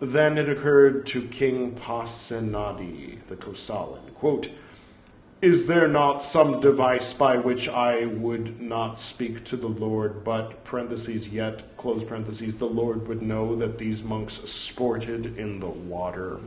Then 0.00 0.38
it 0.38 0.48
occurred 0.48 1.06
to 1.08 1.28
King 1.28 1.72
Pasenadi, 1.72 3.18
the 3.26 3.36
Kosalan, 3.36 4.14
quote, 4.14 4.48
Is 5.42 5.66
there 5.66 5.88
not 5.88 6.22
some 6.22 6.60
device 6.60 7.12
by 7.12 7.36
which 7.36 7.68
I 7.68 8.06
would 8.06 8.62
not 8.62 8.98
speak 8.98 9.44
to 9.44 9.58
the 9.58 9.68
Lord, 9.68 10.24
but, 10.24 10.64
parentheses, 10.64 11.28
yet, 11.28 11.76
close 11.76 12.02
parentheses, 12.02 12.56
the 12.56 12.66
Lord 12.66 13.08
would 13.08 13.20
know 13.20 13.56
that 13.56 13.76
these 13.76 14.02
monks 14.02 14.34
sported 14.50 15.38
in 15.38 15.60
the 15.60 15.68
water? 15.68 16.40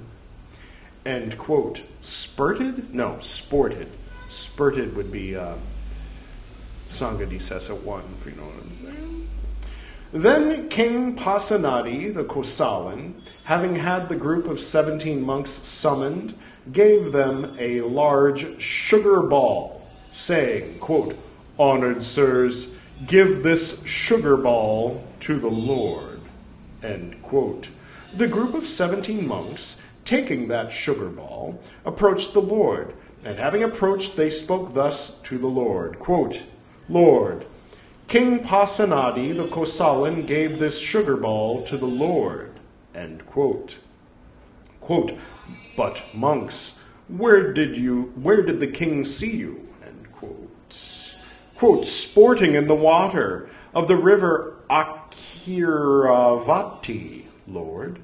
End 1.05 1.37
quote. 1.37 1.83
Spurted? 2.01 2.91
No, 2.91 3.19
sported. 3.19 3.89
Spurted 4.29 4.95
would 4.95 5.11
be 5.11 5.35
uh, 5.35 5.55
Sanghadisesa 6.89 7.79
1, 7.79 8.03
if 8.15 8.25
you 8.25 8.31
know 8.31 8.45
what 8.45 8.63
I'm 8.63 8.73
saying. 8.73 9.29
Then 10.13 10.69
King 10.69 11.15
Pasenadi, 11.15 12.13
the 12.13 12.23
Kosalan, 12.23 13.15
having 13.45 13.75
had 13.75 14.07
the 14.07 14.15
group 14.15 14.47
of 14.47 14.59
17 14.59 15.19
monks 15.19 15.49
summoned, 15.67 16.35
gave 16.71 17.11
them 17.11 17.55
a 17.57 17.81
large 17.81 18.61
sugar 18.61 19.23
ball, 19.23 19.89
saying, 20.11 20.77
quote, 20.77 21.17
Honored 21.57 22.03
sirs, 22.03 22.71
give 23.07 23.41
this 23.41 23.83
sugar 23.85 24.37
ball 24.37 25.03
to 25.21 25.39
the 25.39 25.49
Lord. 25.49 26.21
End 26.83 27.19
quote. 27.23 27.69
The 28.15 28.27
group 28.27 28.53
of 28.53 28.67
17 28.67 29.27
monks, 29.27 29.77
taking 30.05 30.47
that 30.49 30.71
sugar 30.71 31.09
ball, 31.09 31.59
approached 31.85 32.33
the 32.33 32.41
Lord, 32.41 32.93
and 33.25 33.39
having 33.39 33.63
approached, 33.63 34.15
they 34.15 34.29
spoke 34.29 34.75
thus 34.75 35.17
to 35.23 35.39
the 35.39 35.47
Lord, 35.47 35.97
quote, 35.97 36.43
Lord, 36.87 37.47
King 38.13 38.43
Pasenadi 38.43 39.35
the 39.35 39.47
Kosalan 39.47 40.27
gave 40.27 40.59
this 40.59 40.79
sugar 40.79 41.17
ball 41.17 41.63
to 41.63 41.77
the 41.77 41.87
Lord. 41.87 42.59
Quote. 43.25 43.79
Quote, 44.79 45.17
but 45.75 46.03
monks, 46.13 46.75
where 47.07 47.51
did 47.53 47.75
you 47.75 48.13
where 48.15 48.43
did 48.43 48.59
the 48.59 48.67
king 48.67 49.03
see 49.03 49.35
you? 49.35 49.67
Quote. 51.55 51.87
Sporting 51.87 52.53
in 52.53 52.67
the 52.67 52.75
water 52.75 53.49
of 53.73 53.87
the 53.87 53.97
river 53.97 54.57
Akiravati, 54.69 55.65
Lord. 57.47 57.99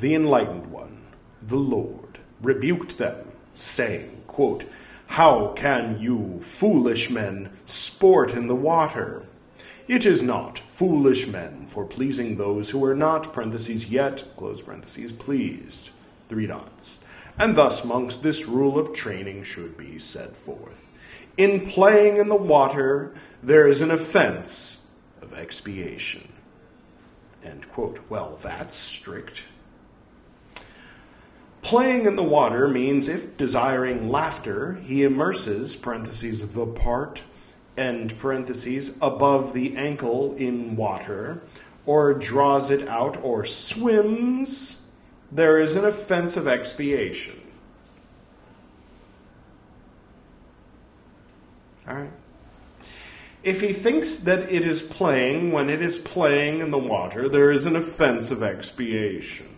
The 0.00 0.14
enlightened 0.16 0.66
one, 0.72 1.06
the 1.40 1.54
Lord, 1.54 2.18
rebuked 2.42 2.98
them, 2.98 3.30
saying, 3.52 4.24
quote, 4.26 4.64
how 5.06 5.52
can 5.54 6.00
you, 6.00 6.40
foolish 6.40 7.10
men, 7.10 7.50
sport 7.66 8.32
in 8.32 8.46
the 8.46 8.54
water? 8.54 9.24
It 9.86 10.06
is 10.06 10.22
not 10.22 10.58
foolish 10.58 11.26
men 11.26 11.66
for 11.66 11.84
pleasing 11.84 12.36
those 12.36 12.70
who 12.70 12.84
are 12.84 12.96
not, 12.96 13.32
parentheses, 13.32 13.86
yet, 13.86 14.24
close 14.36 14.62
parentheses, 14.62 15.12
pleased. 15.12 15.90
Three 16.28 16.46
dots. 16.46 16.98
And 17.38 17.54
thus, 17.54 17.84
monks, 17.84 18.16
this 18.16 18.46
rule 18.46 18.78
of 18.78 18.94
training 18.94 19.42
should 19.42 19.76
be 19.76 19.98
set 19.98 20.36
forth. 20.36 20.88
In 21.36 21.66
playing 21.66 22.16
in 22.16 22.28
the 22.28 22.36
water, 22.36 23.12
there 23.42 23.66
is 23.66 23.80
an 23.80 23.90
offense 23.90 24.80
of 25.20 25.34
expiation. 25.34 26.26
End 27.44 27.70
quote. 27.72 27.98
Well, 28.08 28.38
that's 28.42 28.74
strict. 28.74 29.44
Playing 31.64 32.04
in 32.04 32.14
the 32.14 32.22
water 32.22 32.68
means 32.68 33.08
if 33.08 33.38
desiring 33.38 34.10
laughter, 34.10 34.74
he 34.84 35.02
immerses, 35.02 35.76
parentheses, 35.76 36.46
the 36.46 36.66
part, 36.66 37.22
end 37.74 38.18
parentheses, 38.18 38.90
above 39.00 39.54
the 39.54 39.74
ankle 39.74 40.34
in 40.34 40.76
water, 40.76 41.42
or 41.86 42.12
draws 42.12 42.68
it 42.68 42.86
out, 42.86 43.16
or 43.24 43.46
swims, 43.46 44.76
there 45.32 45.58
is 45.58 45.74
an 45.74 45.86
offense 45.86 46.36
of 46.36 46.46
expiation. 46.46 47.40
Alright? 51.88 52.12
If 53.42 53.62
he 53.62 53.72
thinks 53.72 54.18
that 54.18 54.52
it 54.52 54.66
is 54.66 54.82
playing 54.82 55.50
when 55.50 55.70
it 55.70 55.80
is 55.80 55.98
playing 55.98 56.60
in 56.60 56.70
the 56.70 56.78
water, 56.78 57.30
there 57.30 57.50
is 57.50 57.64
an 57.64 57.74
offense 57.74 58.30
of 58.30 58.42
expiation. 58.42 59.53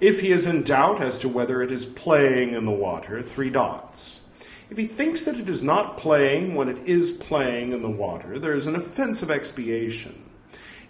If 0.00 0.20
he 0.20 0.32
is 0.32 0.46
in 0.46 0.64
doubt 0.64 1.00
as 1.00 1.18
to 1.18 1.28
whether 1.28 1.62
it 1.62 1.70
is 1.70 1.86
playing 1.86 2.54
in 2.54 2.64
the 2.64 2.72
water, 2.72 3.22
three 3.22 3.50
dots. 3.50 4.20
If 4.70 4.78
he 4.78 4.86
thinks 4.86 5.24
that 5.24 5.38
it 5.38 5.48
is 5.48 5.62
not 5.62 5.96
playing 5.96 6.54
when 6.54 6.68
it 6.68 6.88
is 6.88 7.12
playing 7.12 7.72
in 7.72 7.82
the 7.82 7.90
water, 7.90 8.38
there 8.38 8.54
is 8.54 8.66
an 8.66 8.76
offense 8.76 9.22
of 9.22 9.30
expiation. 9.30 10.20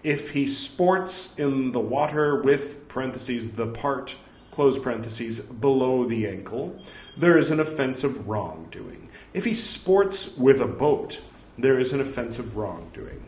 If 0.03 0.31
he 0.31 0.47
sports 0.47 1.35
in 1.39 1.73
the 1.73 1.81
water 1.81 2.43
with, 2.43 2.89
parentheses, 2.89 3.53
the 3.53 3.67
part, 3.67 4.15
close 4.51 4.79
parentheses, 4.79 5.41
below 5.41 6.05
the 6.05 6.29
ankle, 6.29 6.79
there 7.17 7.37
is 7.37 7.51
an 7.51 7.61
offense 7.61 8.05
of 8.05 8.27
wrongdoing. 8.29 9.09
If 9.33 9.45
he 9.45 9.55
sports 9.55 10.37
with 10.37 10.61
a 10.61 10.67
boat, 10.67 11.21
there 11.59 11.79
is 11.79 11.93
an 11.93 12.01
offense 12.01 12.39
of 12.39 12.57
wrongdoing. 12.57 13.23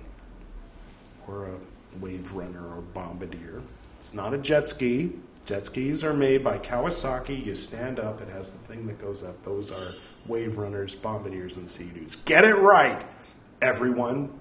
Or 1.26 1.46
a 1.46 1.98
wave 1.98 2.32
runner 2.32 2.64
or 2.76 2.82
bombardier. 2.82 3.62
It's 3.98 4.14
not 4.14 4.34
a 4.34 4.38
jet 4.38 4.68
ski, 4.68 5.12
Jet 5.46 5.64
skis 5.64 6.02
are 6.02 6.12
made 6.12 6.42
by 6.42 6.58
Kawasaki. 6.58 7.46
You 7.46 7.54
stand 7.54 8.00
up, 8.00 8.20
it 8.20 8.28
has 8.28 8.50
the 8.50 8.58
thing 8.58 8.84
that 8.88 9.00
goes 9.00 9.22
up. 9.22 9.44
Those 9.44 9.70
are 9.70 9.94
wave 10.26 10.58
runners, 10.58 10.96
bombardiers, 10.96 11.54
and 11.54 11.70
sea-doos. 11.70 12.16
Get 12.16 12.44
it 12.44 12.56
right, 12.56 13.00
everyone. 13.62 14.36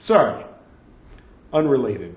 Sorry, 0.00 0.44
unrelated. 1.52 2.16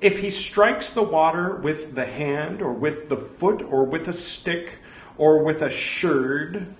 If 0.00 0.18
he 0.18 0.30
strikes 0.30 0.92
the 0.92 1.02
water 1.02 1.54
with 1.54 1.94
the 1.94 2.06
hand, 2.06 2.60
or 2.60 2.72
with 2.72 3.08
the 3.08 3.16
foot, 3.16 3.62
or 3.62 3.84
with 3.84 4.08
a 4.08 4.12
stick, 4.12 4.78
or 5.16 5.44
with 5.44 5.62
a 5.62 5.70
sherd, 5.70 6.74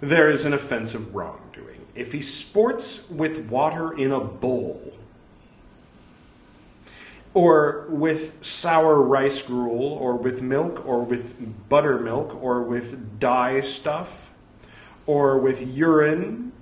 there 0.00 0.30
is 0.30 0.44
an 0.44 0.52
offensive 0.52 1.14
wrongdoing. 1.14 1.86
If 1.94 2.12
he 2.12 2.22
sports 2.22 3.08
with 3.08 3.48
water 3.50 3.92
in 3.92 4.10
a 4.10 4.20
bowl, 4.20 4.94
or 7.34 7.86
with 7.88 8.44
sour 8.44 9.00
rice 9.00 9.42
gruel, 9.42 9.92
or 9.92 10.16
with 10.16 10.42
milk, 10.42 10.86
or 10.86 11.02
with 11.02 11.68
buttermilk, 11.68 12.42
or 12.42 12.62
with 12.62 13.20
dye 13.20 13.60
stuff, 13.60 14.30
or 15.06 15.38
with 15.38 15.62
urine, 15.62 16.52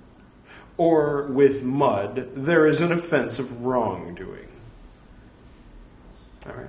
or 0.77 1.23
with 1.23 1.63
mud, 1.63 2.29
there 2.35 2.67
is 2.67 2.81
an 2.81 2.91
offense 2.91 3.39
of 3.39 3.65
wrongdoing. 3.65 4.47
All 6.45 6.53
right. 6.53 6.67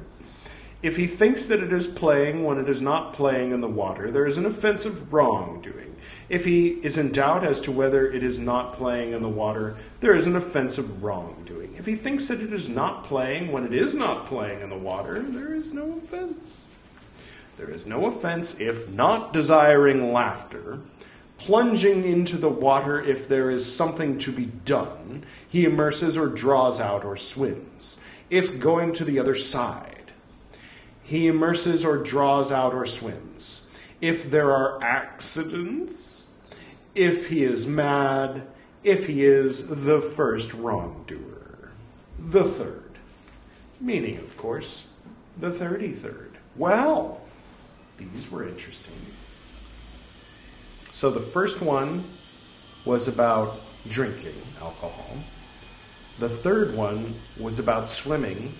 If 0.82 0.96
he 0.96 1.06
thinks 1.06 1.46
that 1.46 1.62
it 1.62 1.72
is 1.72 1.86
playing 1.86 2.44
when 2.44 2.58
it 2.58 2.68
is 2.68 2.80
not 2.80 3.12
playing 3.12 3.52
in 3.52 3.60
the 3.60 3.68
water, 3.68 4.10
there 4.10 4.26
is 4.26 4.38
an 4.38 4.46
offense 4.46 4.84
of 4.84 5.12
wrongdoing. 5.12 5.87
If 6.28 6.44
he 6.44 6.68
is 6.68 6.98
in 6.98 7.10
doubt 7.10 7.42
as 7.42 7.60
to 7.62 7.72
whether 7.72 8.06
it 8.10 8.22
is 8.22 8.38
not 8.38 8.74
playing 8.74 9.12
in 9.12 9.22
the 9.22 9.28
water, 9.28 9.76
there 10.00 10.14
is 10.14 10.26
an 10.26 10.36
offense 10.36 10.76
of 10.76 11.02
wrongdoing. 11.02 11.74
If 11.78 11.86
he 11.86 11.96
thinks 11.96 12.28
that 12.28 12.40
it 12.40 12.52
is 12.52 12.68
not 12.68 13.04
playing 13.04 13.50
when 13.50 13.64
it 13.64 13.72
is 13.72 13.94
not 13.94 14.26
playing 14.26 14.60
in 14.60 14.68
the 14.68 14.76
water, 14.76 15.20
there 15.20 15.54
is 15.54 15.72
no 15.72 15.92
offense. 15.92 16.64
There 17.56 17.70
is 17.70 17.86
no 17.86 18.06
offense 18.06 18.60
if 18.60 18.88
not 18.90 19.32
desiring 19.32 20.12
laughter, 20.12 20.80
plunging 21.38 22.04
into 22.04 22.36
the 22.36 22.48
water 22.48 23.00
if 23.00 23.26
there 23.26 23.50
is 23.50 23.74
something 23.74 24.18
to 24.18 24.32
be 24.32 24.46
done, 24.46 25.24
he 25.48 25.64
immerses 25.64 26.16
or 26.16 26.26
draws 26.26 26.78
out 26.78 27.04
or 27.04 27.16
swims. 27.16 27.96
If 28.28 28.60
going 28.60 28.92
to 28.94 29.04
the 29.04 29.18
other 29.18 29.34
side, 29.34 30.12
he 31.02 31.26
immerses 31.26 31.86
or 31.86 31.96
draws 31.96 32.52
out 32.52 32.74
or 32.74 32.84
swims. 32.84 33.66
If 34.00 34.30
there 34.30 34.52
are 34.52 34.82
accidents, 34.84 36.17
if 36.98 37.28
he 37.28 37.44
is 37.44 37.66
mad, 37.66 38.42
if 38.82 39.06
he 39.06 39.24
is 39.24 39.68
the 39.68 40.00
first 40.00 40.52
wrongdoer. 40.52 41.70
The 42.18 42.42
third. 42.42 42.98
Meaning, 43.80 44.18
of 44.18 44.36
course, 44.36 44.88
the 45.38 45.50
33rd. 45.50 46.30
Well, 46.56 47.20
these 47.96 48.28
were 48.28 48.48
interesting. 48.48 48.96
So 50.90 51.10
the 51.10 51.20
first 51.20 51.60
one 51.60 52.02
was 52.84 53.06
about 53.06 53.60
drinking 53.88 54.34
alcohol. 54.60 55.16
The 56.18 56.28
third 56.28 56.74
one 56.74 57.14
was 57.38 57.60
about 57.60 57.88
swimming 57.88 58.52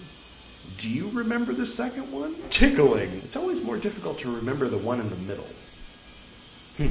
do 0.77 0.91
you 0.91 1.09
remember 1.09 1.53
the 1.55 1.65
second 1.65 2.13
one? 2.13 2.37
Tickling. 2.51 3.23
It's 3.25 3.37
always 3.37 3.63
more 3.63 3.79
difficult 3.79 4.19
to 4.19 4.31
remember 4.31 4.69
the 4.69 4.77
one 4.77 5.01
in 5.01 5.09
the 5.09 5.17
middle. 5.17 5.47
Hmm. 6.77 6.89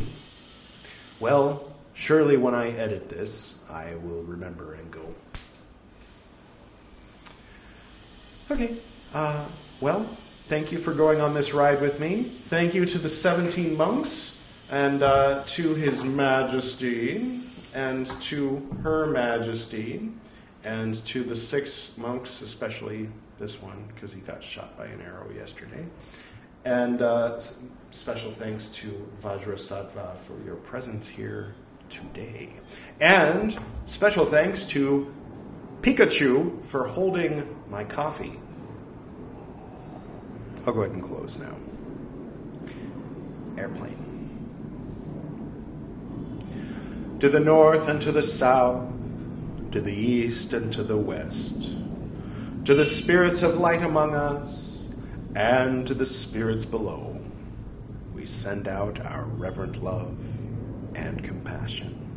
Well, 1.20 1.74
surely 1.94 2.38
when 2.38 2.54
I 2.54 2.70
edit 2.70 3.10
this, 3.10 3.56
I 3.70 3.96
will 3.96 4.24
remember 4.24 4.76
and 4.76 4.92
go. 4.92 5.16
Okay. 8.52 8.78
Uh, 9.14 9.46
well, 9.82 10.08
thank 10.48 10.72
you 10.72 10.78
for 10.78 10.94
going 10.94 11.22
on 11.22 11.34
this 11.34 11.54
ride 11.54 11.82
with 11.82 12.00
me. 12.00 12.24
Thank 12.48 12.74
you 12.74 12.86
to 12.86 12.98
the 12.98 13.10
17 13.10 13.76
monks 13.76 14.38
and 14.70 15.02
uh, 15.02 15.44
to 15.48 15.74
His 15.76 16.04
Majesty 16.04 17.42
and 17.74 18.06
to 18.22 18.68
Her 18.84 19.08
Majesty 19.08 20.12
and 20.64 20.96
to 21.06 21.24
the 21.24 21.36
six 21.36 21.92
monks, 21.98 22.42
especially 22.42 23.10
this 23.38 23.62
one 23.62 23.86
because 23.94 24.14
he 24.14 24.20
got 24.22 24.44
shot 24.44 24.78
by 24.78 24.86
an 24.86 25.02
arrow 25.02 25.30
yesterday. 25.36 25.86
And 26.66 27.02
uh, 27.02 27.40
special 27.92 28.32
thanks 28.32 28.70
to 28.70 29.10
Vajrasattva 29.22 30.18
for 30.18 30.42
your 30.46 30.56
presence 30.56 31.08
here 31.08 31.54
today. 31.90 32.50
And 33.00 33.58
special 33.86 34.26
thanks 34.26 34.66
to 34.66 35.14
Pikachu 35.82 36.64
for 36.66 36.88
holding 36.88 37.64
my 37.70 37.84
coffee. 37.84 38.40
I'll 40.66 40.74
go 40.74 40.82
ahead 40.82 40.92
and 40.92 41.04
close 41.04 41.38
now. 41.38 41.56
Airplane. 43.58 44.04
To 47.20 47.30
the 47.30 47.40
north 47.40 47.88
and 47.88 48.02
to 48.02 48.12
the 48.12 48.22
south, 48.22 48.92
to 49.72 49.82
the 49.82 49.94
east 49.94 50.54
and 50.54 50.72
to 50.74 50.84
the 50.84 50.98
west 50.98 51.78
to 52.68 52.76
the 52.76 52.86
spirits 52.86 53.44
of 53.44 53.58
light 53.58 53.82
among 53.82 54.14
us, 54.14 54.77
and 55.36 55.88
to 55.88 55.94
the 55.94 56.06
spirits 56.06 56.66
below, 56.66 57.20
we 58.14 58.26
send 58.26 58.68
out 58.68 59.00
our 59.00 59.24
reverent 59.24 59.84
love 59.84 60.18
and 60.96 61.24
compassion. 61.24 62.08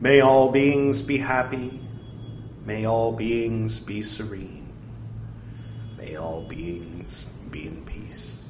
May 0.00 0.20
all 0.20 0.50
beings 0.50 1.02
be 1.02 1.16
happy. 1.16 1.80
May 2.64 2.84
all 2.84 3.12
beings 3.12 3.80
be 3.80 4.02
serene. 4.02 4.66
May 5.96 6.16
all 6.16 6.42
beings 6.42 7.26
be 7.50 7.66
in 7.66 7.84
peace. 7.84 8.45